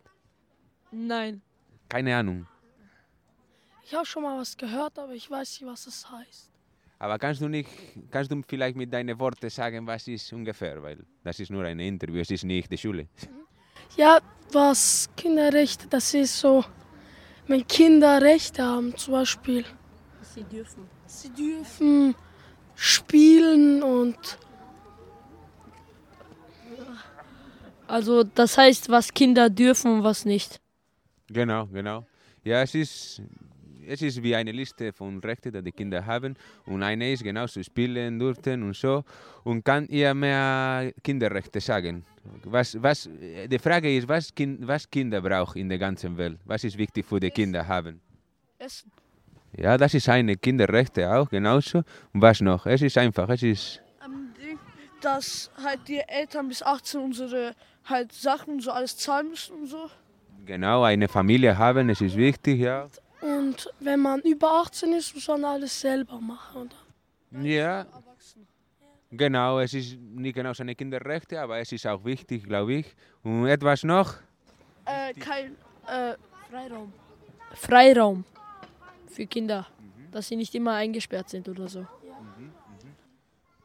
Nein. 0.91 1.43
Keine 1.89 2.17
Ahnung. 2.17 2.47
Ich 3.85 3.95
habe 3.95 4.05
schon 4.05 4.23
mal 4.23 4.39
was 4.39 4.57
gehört, 4.57 4.99
aber 4.99 5.15
ich 5.15 5.31
weiß 5.31 5.61
nicht, 5.61 5.71
was 5.71 5.87
es 5.87 6.11
heißt. 6.11 6.51
Aber 6.99 7.19
kannst 7.19 7.41
du 7.41 7.49
nicht, 7.49 7.69
kannst 8.11 8.31
du 8.31 8.43
vielleicht 8.47 8.77
mit 8.77 8.93
deinen 8.93 9.19
Worten 9.19 9.49
sagen, 9.49 9.87
was 9.87 10.09
ist 10.09 10.33
ungefähr? 10.33 10.83
Weil 10.83 10.99
das 11.23 11.39
ist 11.41 11.51
nur 11.51 11.65
ein 11.65 11.79
Interview, 11.79 12.21
es 12.21 12.31
ist 12.31 12.45
nicht 12.45 12.71
die 12.71 12.79
Schule. 12.79 13.07
Ja, 13.97 14.19
was 14.53 15.09
Kinderrechte, 15.17 15.87
das 15.89 16.13
ist 16.13 16.39
so, 16.39 16.65
wenn 17.47 17.67
Kinder 17.67 18.21
Rechte 18.21 18.63
haben, 18.63 18.97
zum 18.97 19.13
Beispiel. 19.13 19.65
Sie 20.23 20.43
dürfen. 20.43 20.89
Sie 21.07 21.31
dürfen 21.31 22.15
spielen 22.75 23.83
und 23.83 24.39
Also 27.89 28.23
das 28.23 28.59
heißt, 28.59 28.91
was 28.91 29.15
Kinder 29.15 29.49
dürfen 29.49 29.91
und 29.95 30.05
was 30.05 30.27
nicht. 30.27 30.61
Genau, 31.31 31.67
genau. 31.67 32.07
Ja, 32.45 32.63
es 32.63 32.75
ist, 32.75 33.23
es 33.87 34.03
ist 34.03 34.23
wie 34.23 34.35
eine 34.35 34.53
Liste 34.53 34.93
von 34.93 35.19
Rechten, 35.21 35.53
die 35.53 35.63
die 35.63 35.73
Kinder 35.73 36.05
haben. 36.05 36.37
Und 36.67 36.83
eine 36.83 37.13
ist 37.13 37.23
genauso 37.23 37.63
spielen 37.63 38.19
dürfen 38.19 38.63
und 38.63 38.77
so. 38.77 39.05
Und 39.45 39.65
kann 39.65 39.87
ihr 39.89 40.15
mehr 40.15 40.93
Kinderrechte 41.03 41.61
sagen? 41.61 42.05
Was, 42.45 42.81
was, 42.83 43.09
die 43.47 43.59
Frage 43.59 43.95
ist, 43.97 44.09
was, 44.09 44.35
kind, 44.35 44.67
was 44.67 44.89
Kinder 44.91 45.21
brauchen 45.21 45.59
in 45.59 45.69
der 45.69 45.79
ganzen 45.79 46.17
Welt? 46.17 46.39
Was 46.45 46.65
ist 46.65 46.77
wichtig 46.77 47.07
für 47.07 47.21
die 47.21 47.31
Kinder 47.31 47.67
haben? 47.67 48.01
Essen. 48.59 48.91
Ja, 49.57 49.79
das 49.79 49.95
ist 49.95 50.09
eine 50.09 50.37
Kinderrechte 50.37 51.11
auch, 51.11 51.29
genauso. 51.31 51.79
Und 52.13 52.21
was 52.21 52.41
noch? 52.41 52.67
Es 52.67 52.83
ist 52.83 52.99
einfach, 52.99 53.29
es 53.31 53.43
ist 53.43 53.83
dass 55.01 55.51
halt 55.63 55.87
die 55.89 56.01
Eltern 56.01 56.49
bis 56.49 56.63
18 56.63 57.01
unsere 57.01 57.55
halt 57.85 58.13
Sachen 58.13 58.55
und 58.55 58.61
so 58.61 58.71
alles 58.71 58.97
zahlen 58.97 59.31
müssen 59.31 59.57
und 59.57 59.67
so. 59.67 59.91
Genau 60.49 60.83
eine 60.83 61.07
Familie 61.09 61.57
haben, 61.57 61.91
es 61.91 62.01
ist 62.01 62.17
wichtig, 62.17 62.61
ja. 62.61 62.89
Und 63.21 63.71
wenn 63.81 64.01
man 64.01 64.21
über 64.23 64.63
18 64.63 64.93
ist, 64.95 65.15
muss 65.15 65.29
man 65.29 65.45
alles 65.45 65.79
selber 65.79 66.19
machen. 66.21 66.63
Oder? 66.63 67.43
Ja, 67.45 67.87
genau, 69.11 69.61
es 69.61 69.75
ist 69.75 69.99
nicht 69.99 70.35
genau 70.35 70.55
seine 70.55 70.75
Kinderrechte, 70.75 71.41
aber 71.41 71.59
es 71.59 71.71
ist 71.71 71.87
auch 71.87 72.03
wichtig, 72.05 72.45
glaube 72.45 72.75
ich. 72.75 72.87
Und 73.23 73.47
etwas 73.47 73.85
noch? 73.85 74.15
Äh, 74.87 75.13
kein 75.15 75.57
äh, 75.87 76.15
Freiraum. 76.51 76.93
Freiraum 77.53 78.25
für 79.09 79.27
Kinder, 79.27 79.67
dass 80.11 80.29
sie 80.29 80.37
nicht 80.37 80.55
immer 80.55 80.75
eingesperrt 80.75 81.29
sind 81.29 81.49
oder 81.49 81.69
so. 81.69 81.87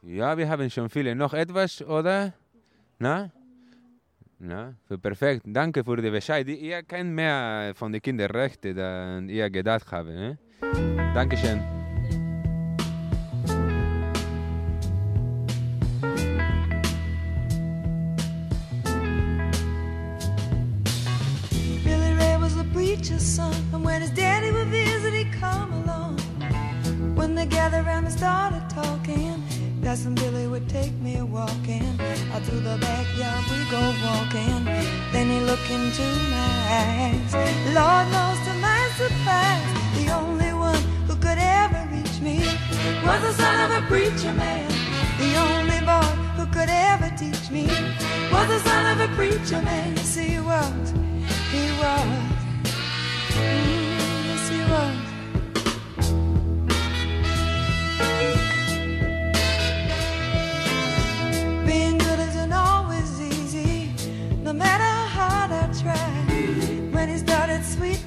Ja, 0.02 0.38
wir 0.38 0.50
haben 0.50 0.69
schon 0.69 0.89
viele. 0.89 1.15
Noch 1.15 1.34
etwas, 1.34 1.82
oder? 1.82 2.34
Na? 3.00 3.32
Na, 4.45 4.73
für 4.88 4.97
perfekt. 4.97 5.43
Danke 5.45 5.86
für 5.86 5.95
den 5.95 6.12
Bescheid. 6.12 6.45
Ihr 6.49 6.84
kennt 6.84 7.12
mehr 7.12 7.71
von 7.75 7.93
den 7.93 8.01
Kinderrechten, 8.01 8.77
als 8.77 9.32
ihr 9.32 9.49
gedacht 9.49 9.89
habt. 9.89 10.10
Ne? 10.10 10.38
Dankeschön. 11.13 11.83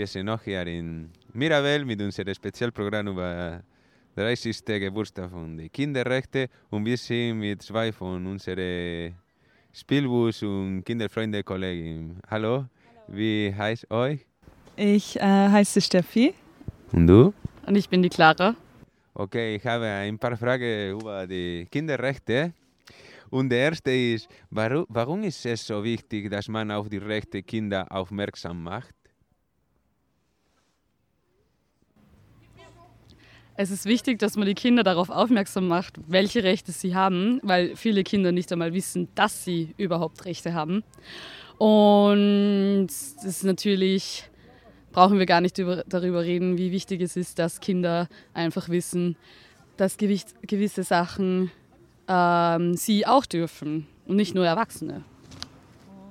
Wir 0.00 0.06
sind 0.06 0.24
noch 0.24 0.42
hier 0.42 0.66
in 0.66 1.10
Mirabel 1.34 1.84
mit 1.84 2.00
unserem 2.00 2.32
Spezialprogramm 2.32 3.08
über 3.08 3.60
30. 4.16 4.64
Geburtstag 4.64 5.30
von 5.30 5.58
den 5.58 5.70
Kinderrechten 5.70 6.48
und 6.70 6.86
wir 6.86 6.96
sind 6.96 7.38
mit 7.38 7.60
zwei 7.60 7.92
von 7.92 8.26
unseren 8.26 9.14
Spielbus- 9.74 10.42
und 10.42 10.84
Kinderfreunde-Kollegen. 10.84 12.18
Hallo, 12.30 12.64
wie 13.08 13.54
heißt 13.54 13.90
euch? 13.90 14.20
Ich 14.74 15.20
äh, 15.20 15.20
heiße 15.20 15.82
Steffi. 15.82 16.32
Und 16.92 17.06
du? 17.06 17.34
Und 17.66 17.76
ich 17.76 17.86
bin 17.86 18.00
die 18.00 18.08
Clara. 18.08 18.56
Okay, 19.12 19.56
ich 19.56 19.66
habe 19.66 19.84
ein 19.84 20.18
paar 20.18 20.34
Fragen 20.34 20.92
über 20.92 21.26
die 21.26 21.68
Kinderrechte. 21.70 22.54
Und 23.28 23.50
die 23.50 23.56
erste 23.56 23.90
ist, 23.90 24.30
warum, 24.48 24.86
warum 24.88 25.22
ist 25.24 25.44
es 25.44 25.66
so 25.66 25.84
wichtig, 25.84 26.30
dass 26.30 26.48
man 26.48 26.70
auf 26.70 26.88
die 26.88 26.96
Rechte 26.96 27.42
Kinder 27.42 27.86
aufmerksam 27.92 28.62
macht? 28.62 28.94
Es 33.62 33.70
ist 33.70 33.84
wichtig, 33.84 34.18
dass 34.18 34.36
man 34.36 34.46
die 34.46 34.54
Kinder 34.54 34.82
darauf 34.82 35.10
aufmerksam 35.10 35.68
macht, 35.68 36.00
welche 36.06 36.42
Rechte 36.42 36.72
sie 36.72 36.94
haben, 36.94 37.40
weil 37.42 37.76
viele 37.76 38.04
Kinder 38.04 38.32
nicht 38.32 38.50
einmal 38.50 38.72
wissen, 38.72 39.08
dass 39.14 39.44
sie 39.44 39.74
überhaupt 39.76 40.24
Rechte 40.24 40.54
haben. 40.54 40.82
Und 41.58 42.86
das 42.86 43.22
ist 43.22 43.44
natürlich, 43.44 44.24
brauchen 44.92 45.18
wir 45.18 45.26
gar 45.26 45.42
nicht 45.42 45.58
über, 45.58 45.84
darüber 45.86 46.22
reden, 46.22 46.56
wie 46.56 46.72
wichtig 46.72 47.02
es 47.02 47.18
ist, 47.18 47.38
dass 47.38 47.60
Kinder 47.60 48.08
einfach 48.32 48.70
wissen, 48.70 49.14
dass 49.76 49.98
gewicht, 49.98 50.28
gewisse 50.40 50.82
Sachen 50.82 51.50
ähm, 52.08 52.72
sie 52.76 53.06
auch 53.06 53.26
dürfen 53.26 53.86
und 54.06 54.16
nicht 54.16 54.34
nur 54.34 54.46
Erwachsene. 54.46 55.04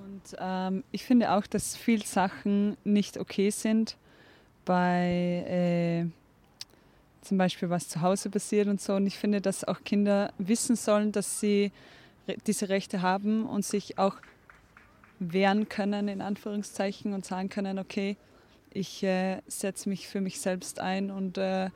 Und 0.04 0.38
ähm, 0.40 0.84
ich 0.92 1.04
finde 1.04 1.32
auch, 1.32 1.48
dass 1.48 1.76
viele 1.76 2.06
Sachen 2.06 2.78
nicht 2.84 3.18
okay 3.18 3.50
sind 3.50 3.98
bei 4.66 6.06
äh, 6.06 6.19
zum 7.22 7.38
Beispiel 7.38 7.70
was 7.70 7.88
zu 7.90 8.02
Hause 8.02 8.30
passiert 8.30 8.68
und 8.68 8.80
so. 8.82 8.96
Und 8.96 9.08
ich 9.08 9.18
finde, 9.18 9.42
dass 9.42 9.64
auch 9.64 9.84
Kinder 9.84 10.32
wissen 10.38 10.76
sollen, 10.76 11.12
dass 11.12 11.40
sie 11.40 11.72
diese 12.48 12.70
Rechte 12.70 13.02
haben 13.02 13.46
und 13.46 13.66
sich 13.66 13.98
auch 13.98 14.16
wehren 15.20 15.68
können, 15.68 16.08
in 16.08 16.22
Anführungszeichen, 16.22 17.14
und 17.14 17.26
sagen 17.26 17.50
können, 17.50 17.80
okay, 17.80 18.18
ich 18.72 19.04
äh, 19.04 19.42
setze 19.48 19.90
mich 19.90 20.08
für 20.08 20.22
mich 20.22 20.40
selbst 20.40 20.80
ein 20.80 21.12
und 21.12 21.38
äh, 21.38 21.70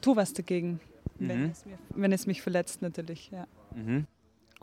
tu 0.00 0.16
was 0.16 0.32
dagegen, 0.32 0.80
wenn, 1.18 1.44
Mhm. 1.44 1.50
es 1.52 1.64
mir, 1.66 1.78
wenn 1.90 2.12
es 2.12 2.26
mich 2.26 2.42
verletzt 2.42 2.82
natürlich. 2.82 3.30
Ja. 3.30 3.46
Mhm. 3.74 4.06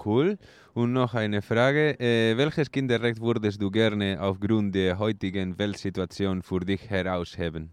Cool. 0.03 0.37
Und 0.73 0.93
noch 0.93 1.13
eine 1.13 1.41
Frage. 1.41 1.99
Äh, 1.99 2.35
welches 2.35 2.71
Kinderrecht 2.71 3.21
würdest 3.21 3.61
du 3.61 3.69
gerne 3.69 4.19
aufgrund 4.19 4.73
der 4.73 4.97
heutigen 4.97 5.57
Weltsituation 5.59 6.41
für 6.41 6.61
dich 6.61 6.89
herausheben? 6.89 7.71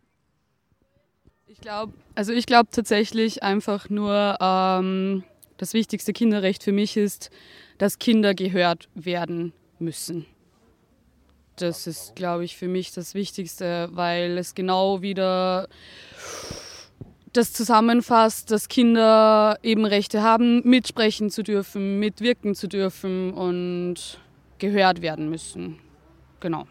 Ich 1.59 1.63
glaube, 1.63 1.93
also 2.15 2.33
ich 2.33 2.47
glaube 2.47 2.69
tatsächlich 2.71 3.43
einfach 3.43 3.91
nur, 3.91 4.37
ähm, 4.41 5.25
das 5.57 5.75
wichtigste 5.75 6.13
Kinderrecht 6.13 6.63
für 6.63 6.71
mich 6.71 6.97
ist, 6.97 7.31
dass 7.79 7.99
Kinder 7.99 8.33
gehört 8.35 8.89
werden 8.95 9.53
müssen. 9.81 10.25
Das 11.57 11.89
ist, 11.89 12.15
glaube 12.15 12.45
ich, 12.45 12.57
für 12.57 12.69
mich 12.69 12.93
das 12.93 13.15
Wichtigste, 13.15 13.89
weil 13.93 14.39
es 14.39 14.55
genau 14.55 15.03
wieder 15.03 15.69
das 17.33 17.53
zusammenfasst, 17.53 18.53
dass 18.53 18.69
Kinder 18.69 19.59
eben 19.65 19.85
Rechte 19.85 20.23
haben, 20.23 20.63
mitsprechen 20.65 21.29
zu 21.31 21.43
dürfen, 21.43 21.99
mitwirken 21.99 22.55
zu 22.55 22.69
dürfen 22.69 23.33
und 23.35 24.21
gehört 24.59 25.03
werden 25.03 25.29
müssen. 25.29 25.81
Genau. 26.39 26.69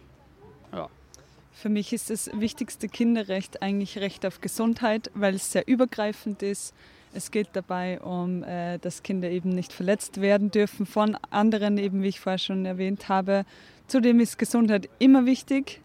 Für 1.59 1.69
mich 1.69 1.91
ist 1.91 2.11
das 2.11 2.29
wichtigste 2.35 2.87
Kinderrecht 2.87 3.63
eigentlich 3.63 3.97
Recht 3.97 4.27
auf 4.27 4.41
Gesundheit, 4.41 5.09
weil 5.15 5.33
es 5.33 5.51
sehr 5.51 5.67
übergreifend 5.67 6.43
ist. 6.43 6.71
Es 7.15 7.31
geht 7.31 7.47
dabei 7.53 7.99
um, 7.99 8.43
äh, 8.43 8.77
dass 8.77 9.01
Kinder 9.01 9.27
eben 9.31 9.49
nicht 9.49 9.73
verletzt 9.73 10.21
werden 10.21 10.51
dürfen 10.51 10.85
von 10.85 11.17
anderen, 11.31 11.79
eben 11.79 12.03
wie 12.03 12.09
ich 12.09 12.19
vorher 12.19 12.37
schon 12.37 12.63
erwähnt 12.67 13.09
habe. 13.09 13.43
Zudem 13.87 14.19
ist 14.19 14.37
Gesundheit 14.37 14.87
immer 14.99 15.25
wichtig 15.25 15.81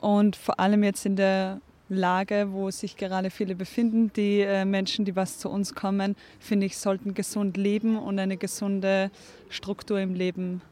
und 0.00 0.34
vor 0.34 0.58
allem 0.58 0.82
jetzt 0.82 1.06
in 1.06 1.14
der 1.14 1.60
Lage, 1.88 2.48
wo 2.50 2.72
sich 2.72 2.96
gerade 2.96 3.30
viele 3.30 3.54
befinden, 3.54 4.12
die 4.12 4.40
äh, 4.40 4.64
Menschen, 4.64 5.04
die 5.04 5.14
was 5.14 5.38
zu 5.38 5.48
uns 5.48 5.76
kommen, 5.76 6.16
finde 6.40 6.66
ich, 6.66 6.78
sollten 6.78 7.14
gesund 7.14 7.56
leben 7.56 7.96
und 7.96 8.18
eine 8.18 8.36
gesunde 8.36 9.12
Struktur 9.50 10.00
im 10.00 10.14
Leben 10.14 10.62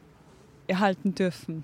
erhalten 0.67 1.15
dürfen. 1.15 1.63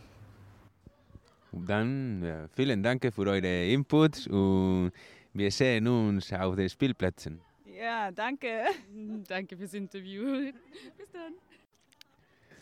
Dann 1.52 2.22
ja, 2.24 2.48
vielen 2.54 2.82
Dank 2.82 3.06
für 3.12 3.26
eure 3.26 3.66
Inputs 3.70 4.26
und 4.26 4.92
wir 5.32 5.50
sehen 5.50 5.86
uns 5.88 6.32
auf 6.32 6.56
den 6.56 6.68
Spielplätzen. 6.68 7.40
Ja, 7.80 8.10
danke. 8.10 8.64
Danke 9.28 9.56
fürs 9.56 9.72
Interview. 9.74 10.22
Bis 10.98 11.10
dann. 11.12 11.32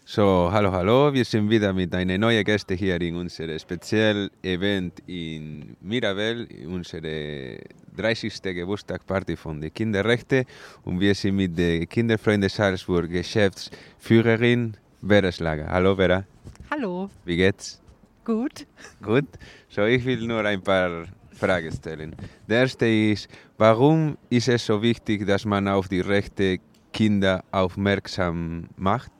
So, 0.04 0.48
hallo, 0.50 0.72
hallo, 0.72 1.12
wir 1.12 1.24
sind 1.24 1.50
wieder 1.50 1.72
mit 1.74 1.94
einer 1.94 2.16
neuen 2.16 2.42
Gäste 2.42 2.74
hier 2.74 2.98
in 3.00 3.14
unserem 3.16 3.58
Spezial-Event 3.58 5.02
in 5.06 5.76
Mirabel, 5.82 6.48
unsere 6.66 7.58
30. 7.94 8.40
Geburtstagsparty 8.42 9.36
von 9.36 9.60
den 9.60 9.74
Kinderrechten. 9.74 10.46
Und 10.84 11.00
wir 11.00 11.14
sind 11.14 11.36
mit 11.36 11.58
der 11.58 11.84
Kinderfreunde 11.84 12.48
Salzburg 12.48 13.10
Geschäftsführerin 13.10 14.76
Vera 15.06 15.30
Schlager. 15.30 15.68
Hallo 15.68 15.94
Vera, 15.94 16.24
Hallo, 16.70 17.10
wie 17.26 17.36
geht's? 17.36 17.82
Gut. 18.28 18.66
Gut. 19.02 19.26
So, 19.70 19.84
ich 19.84 20.04
will 20.04 20.26
nur 20.26 20.44
ein 20.44 20.60
paar 20.60 21.06
Fragen 21.32 21.72
stellen. 21.72 22.14
Der 22.46 22.60
erste 22.60 22.86
ist, 22.86 23.28
warum 23.56 24.18
ist 24.28 24.48
es 24.48 24.66
so 24.66 24.82
wichtig, 24.82 25.26
dass 25.26 25.44
man 25.46 25.66
auf 25.66 25.88
die 25.88 26.00
Rechte 26.00 26.58
Kinder 26.92 27.42
aufmerksam 27.50 28.68
macht? 28.76 29.12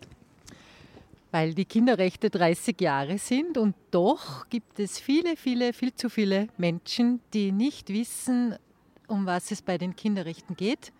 Weil 1.30 1.54
die 1.54 1.64
Kinderrechte 1.64 2.28
30 2.28 2.80
Jahre 2.80 3.18
sind 3.18 3.56
und 3.56 3.74
doch 3.90 4.48
gibt 4.48 4.78
es 4.78 4.98
viele, 4.98 5.36
viele, 5.36 5.72
viel 5.72 5.94
zu 5.94 6.08
viele 6.10 6.48
Menschen, 6.58 7.20
die 7.32 7.52
nicht 7.52 7.88
wissen, 7.88 8.56
um 9.06 9.24
was 9.24 9.50
es 9.50 9.62
bei 9.62 9.78
den 9.78 9.96
Kinderrechten 9.96 10.54
geht. 10.56 10.92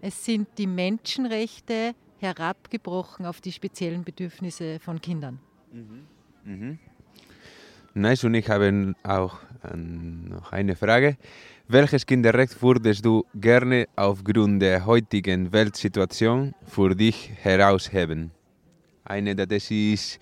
Es 0.00 0.24
sind 0.24 0.48
die 0.58 0.66
Menschenrechte 0.66 1.94
herabgebrochen 2.18 3.26
auf 3.26 3.40
die 3.40 3.52
speziellen 3.52 4.02
Bedürfnisse 4.02 4.80
von 4.80 5.00
Kindern. 5.00 5.38
Mhm. 6.44 6.78
Nice, 7.96 8.24
und 8.24 8.34
ich 8.34 8.50
habe 8.50 8.94
auch 9.04 9.38
noch 9.72 10.50
eine 10.50 10.74
Frage. 10.74 11.16
Welches 11.68 12.04
Kinderrecht 12.04 12.60
würdest 12.60 13.04
du 13.04 13.24
gerne 13.36 13.86
aufgrund 13.94 14.62
der 14.62 14.84
heutigen 14.84 15.52
Weltsituation 15.52 16.54
für 16.66 16.96
dich 16.96 17.30
herausheben? 17.40 18.32
Eine, 19.04 19.36
das 19.36 19.70
ist, 19.70 20.18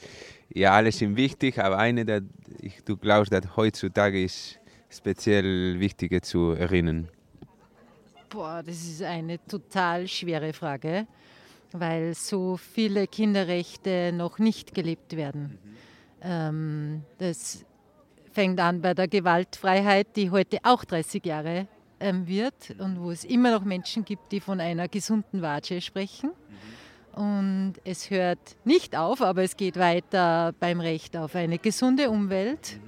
ja, 0.52 0.72
alle 0.72 0.92
sind 0.92 1.16
wichtig, 1.16 1.58
aber 1.58 1.78
eine, 1.78 2.04
dass 2.04 2.22
ich, 2.60 2.84
du 2.84 2.94
glaubst, 2.94 3.32
dass 3.32 3.56
heutzutage 3.56 4.22
ist 4.22 4.58
speziell 4.90 5.80
wichtige 5.80 6.20
zu 6.20 6.50
erinnern. 6.50 7.08
Boah, 8.28 8.62
das 8.62 8.76
ist 8.76 9.02
eine 9.02 9.38
total 9.46 10.06
schwere 10.08 10.52
Frage, 10.52 11.06
weil 11.72 12.12
so 12.14 12.58
viele 12.58 13.06
Kinderrechte 13.06 14.12
noch 14.14 14.38
nicht 14.38 14.74
gelebt 14.74 15.16
werden. 15.16 15.58
Ähm, 16.22 17.02
das 17.18 17.64
fängt 18.32 18.60
an 18.60 18.80
bei 18.80 18.94
der 18.94 19.08
Gewaltfreiheit, 19.08 20.16
die 20.16 20.30
heute 20.30 20.58
auch 20.62 20.84
30 20.84 21.24
Jahre 21.26 21.66
ähm, 22.00 22.26
wird 22.26 22.74
und 22.78 23.00
wo 23.00 23.10
es 23.10 23.24
immer 23.24 23.50
noch 23.50 23.64
Menschen 23.64 24.04
gibt, 24.04 24.32
die 24.32 24.40
von 24.40 24.60
einer 24.60 24.88
gesunden 24.88 25.42
Watsche 25.42 25.80
sprechen. 25.80 26.30
Und 27.14 27.74
es 27.84 28.10
hört 28.10 28.56
nicht 28.64 28.96
auf, 28.96 29.20
aber 29.20 29.42
es 29.42 29.56
geht 29.56 29.78
weiter 29.78 30.54
beim 30.58 30.80
Recht 30.80 31.16
auf 31.16 31.34
eine 31.34 31.58
gesunde 31.58 32.08
Umwelt, 32.08 32.80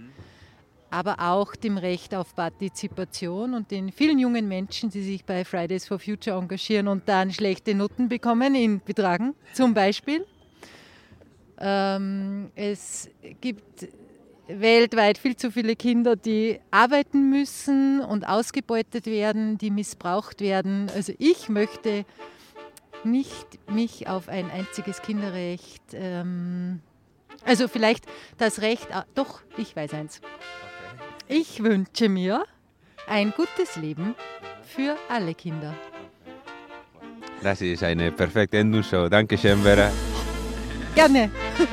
aber 0.91 1.17
auch 1.19 1.55
dem 1.55 1.77
Recht 1.77 2.15
auf 2.15 2.35
Partizipation 2.35 3.53
und 3.53 3.71
den 3.71 3.93
vielen 3.93 4.19
jungen 4.19 4.49
Menschen, 4.49 4.89
die 4.89 5.03
sich 5.03 5.25
bei 5.25 5.45
Fridays 5.45 5.87
for 5.87 5.99
Future 5.99 6.39
engagieren 6.39 6.89
und 6.89 7.07
dann 7.07 7.33
schlechte 7.33 7.75
Noten 7.75 8.09
bekommen 8.09 8.55
in 8.55 8.81
Betragen 8.83 9.35
zum 9.53 9.75
Beispiel. 9.75 10.25
Ähm, 11.59 12.51
es 12.55 13.09
gibt 13.41 13.89
weltweit 14.49 15.19
viel 15.19 15.37
zu 15.37 15.51
viele 15.51 15.77
Kinder, 15.77 16.17
die 16.17 16.61
arbeiten 16.71 17.31
müssen 17.31 18.01
und 18.01 18.27
ausgebeutet 18.27 19.07
werden, 19.07 19.59
die 19.59 19.71
missbraucht 19.71 20.41
werden. 20.41 20.91
Also 20.95 21.13
ich 21.19 21.49
möchte 21.49 22.05
nicht 23.05 23.71
mich 23.71 24.09
auf 24.09 24.29
ein 24.29 24.51
einziges 24.51 25.03
Kinderrecht, 25.03 25.83
ähm, 25.93 26.81
also 27.45 27.69
vielleicht 27.69 28.07
das 28.39 28.61
Recht, 28.63 28.89
ah, 28.93 29.05
doch, 29.15 29.43
ich 29.57 29.77
weiß 29.77 29.93
eins. 29.95 30.21
Ich 31.29 31.63
wünsche 31.63 32.09
mir 32.09 32.45
ein 33.07 33.33
gutes 33.37 33.77
Leben 33.77 34.15
für 34.63 34.97
alle 35.09 35.35
Kinder. 35.35 35.75
Das 37.43 37.61
ist 37.61 37.83
eine 37.83 38.11
perfekte 38.11 38.59
Endungsshow. 38.59 39.09
Dankeschön, 39.09 39.59
Vera. 39.63 39.91
Gerne. 40.95 41.31
Und 41.59 41.69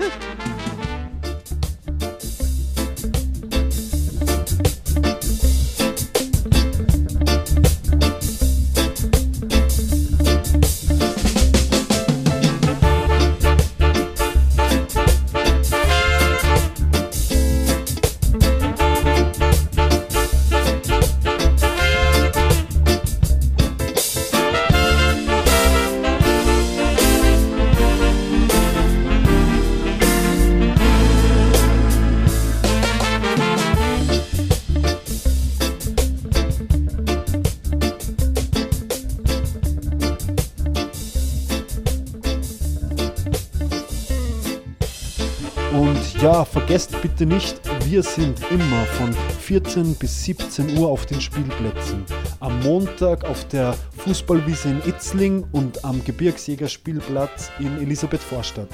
vergesst 47.21 47.65
nicht, 47.65 47.85
wir 47.89 48.03
sind 48.03 48.39
immer 48.49 48.85
von 48.97 49.13
14 49.13 49.95
bis 49.95 50.23
17 50.23 50.77
Uhr 50.77 50.89
auf 50.89 51.05
den 51.05 51.21
Spielplätzen. 51.21 52.03
Am 52.39 52.59
Montag 52.61 53.25
auf 53.25 53.47
der 53.47 53.75
Fußballwiese 53.97 54.69
in 54.69 54.81
Itzling 54.87 55.45
und 55.51 55.85
am 55.85 56.03
Gebirgsjägerspielplatz 56.03 57.51
in 57.59 57.77
Elisabeth-Vorstadt. 57.79 58.69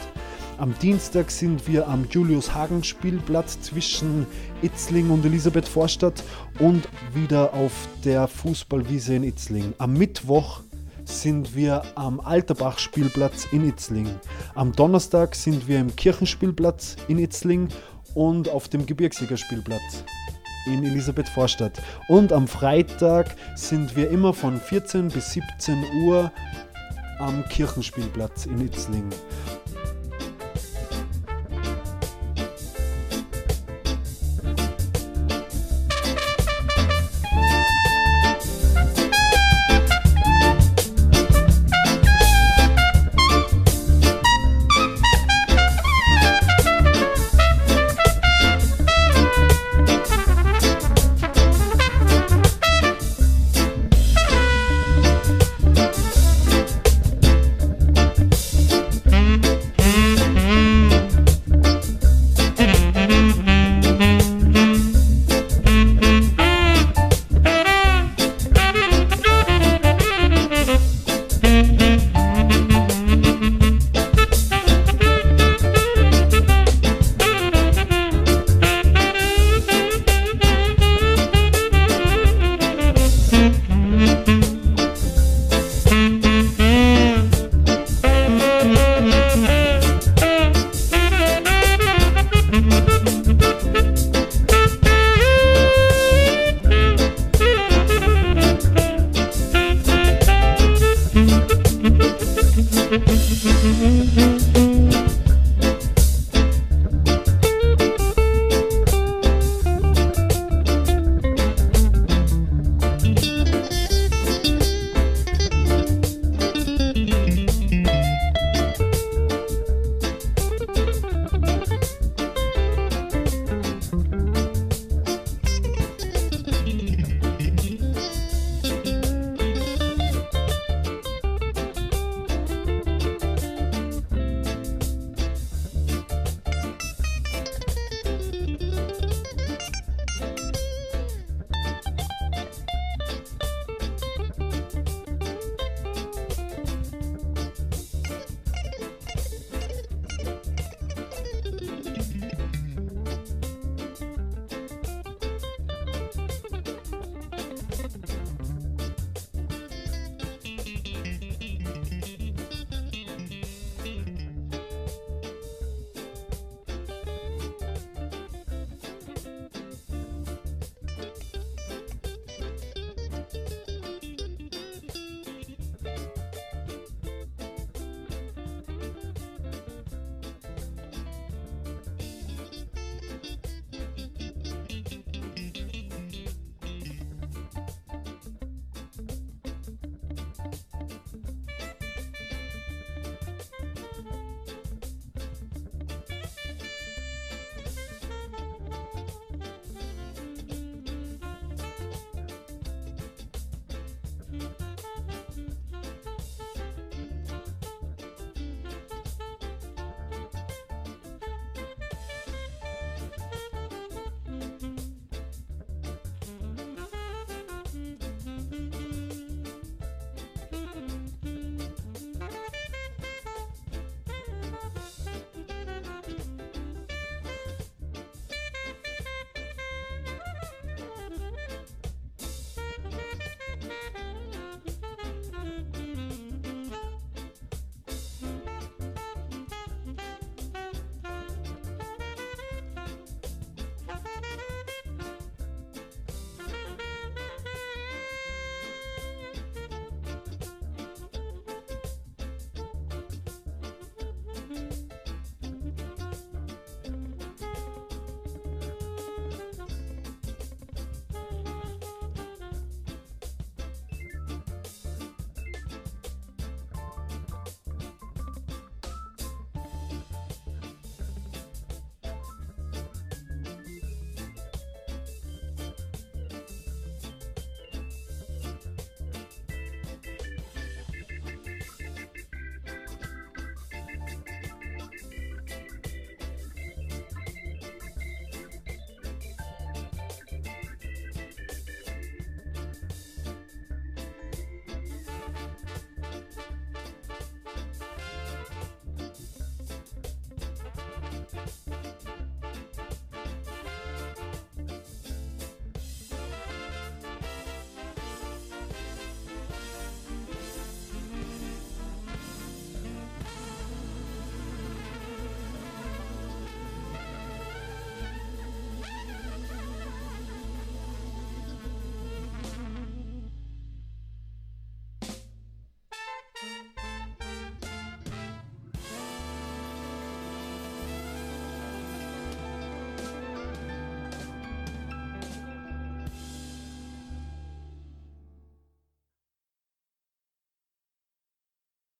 Am 0.59 0.73
Dienstag 0.81 1.29
sind 1.29 1.67
wir 1.67 1.87
am 1.87 2.07
Julius-Hagen-Spielplatz 2.09 3.59
zwischen 3.61 4.25
Itzling 4.61 5.09
und 5.09 5.25
Elisabeth-Vorstadt 5.25 6.23
und 6.59 6.87
wieder 7.13 7.53
auf 7.53 7.73
der 8.05 8.27
Fußballwiese 8.27 9.15
in 9.15 9.23
Itzling. 9.23 9.73
Am 9.77 9.93
Mittwoch 9.93 10.61
sind 11.03 11.55
wir 11.55 11.83
am 11.95 12.19
Alterbach-Spielplatz 12.19 13.47
in 13.51 13.67
Itzling. 13.67 14.09
Am 14.55 14.73
Donnerstag 14.73 15.35
sind 15.35 15.67
wir 15.67 15.79
im 15.79 15.95
Kirchenspielplatz 15.95 16.97
in 17.07 17.19
Itzling 17.19 17.69
und 18.17 18.49
auf 18.49 18.67
dem 18.67 18.87
Gebirgsjägerspielplatz 18.87 20.03
in 20.65 20.83
Elisabeth-Vorstadt. 20.83 21.79
Und 22.07 22.33
am 22.33 22.47
Freitag 22.47 23.35
sind 23.55 23.95
wir 23.95 24.09
immer 24.09 24.33
von 24.33 24.59
14 24.59 25.09
bis 25.09 25.33
17 25.33 25.83
Uhr 26.03 26.31
am 27.19 27.47
Kirchenspielplatz 27.49 28.47
in 28.47 28.59
Itzling. 28.59 29.07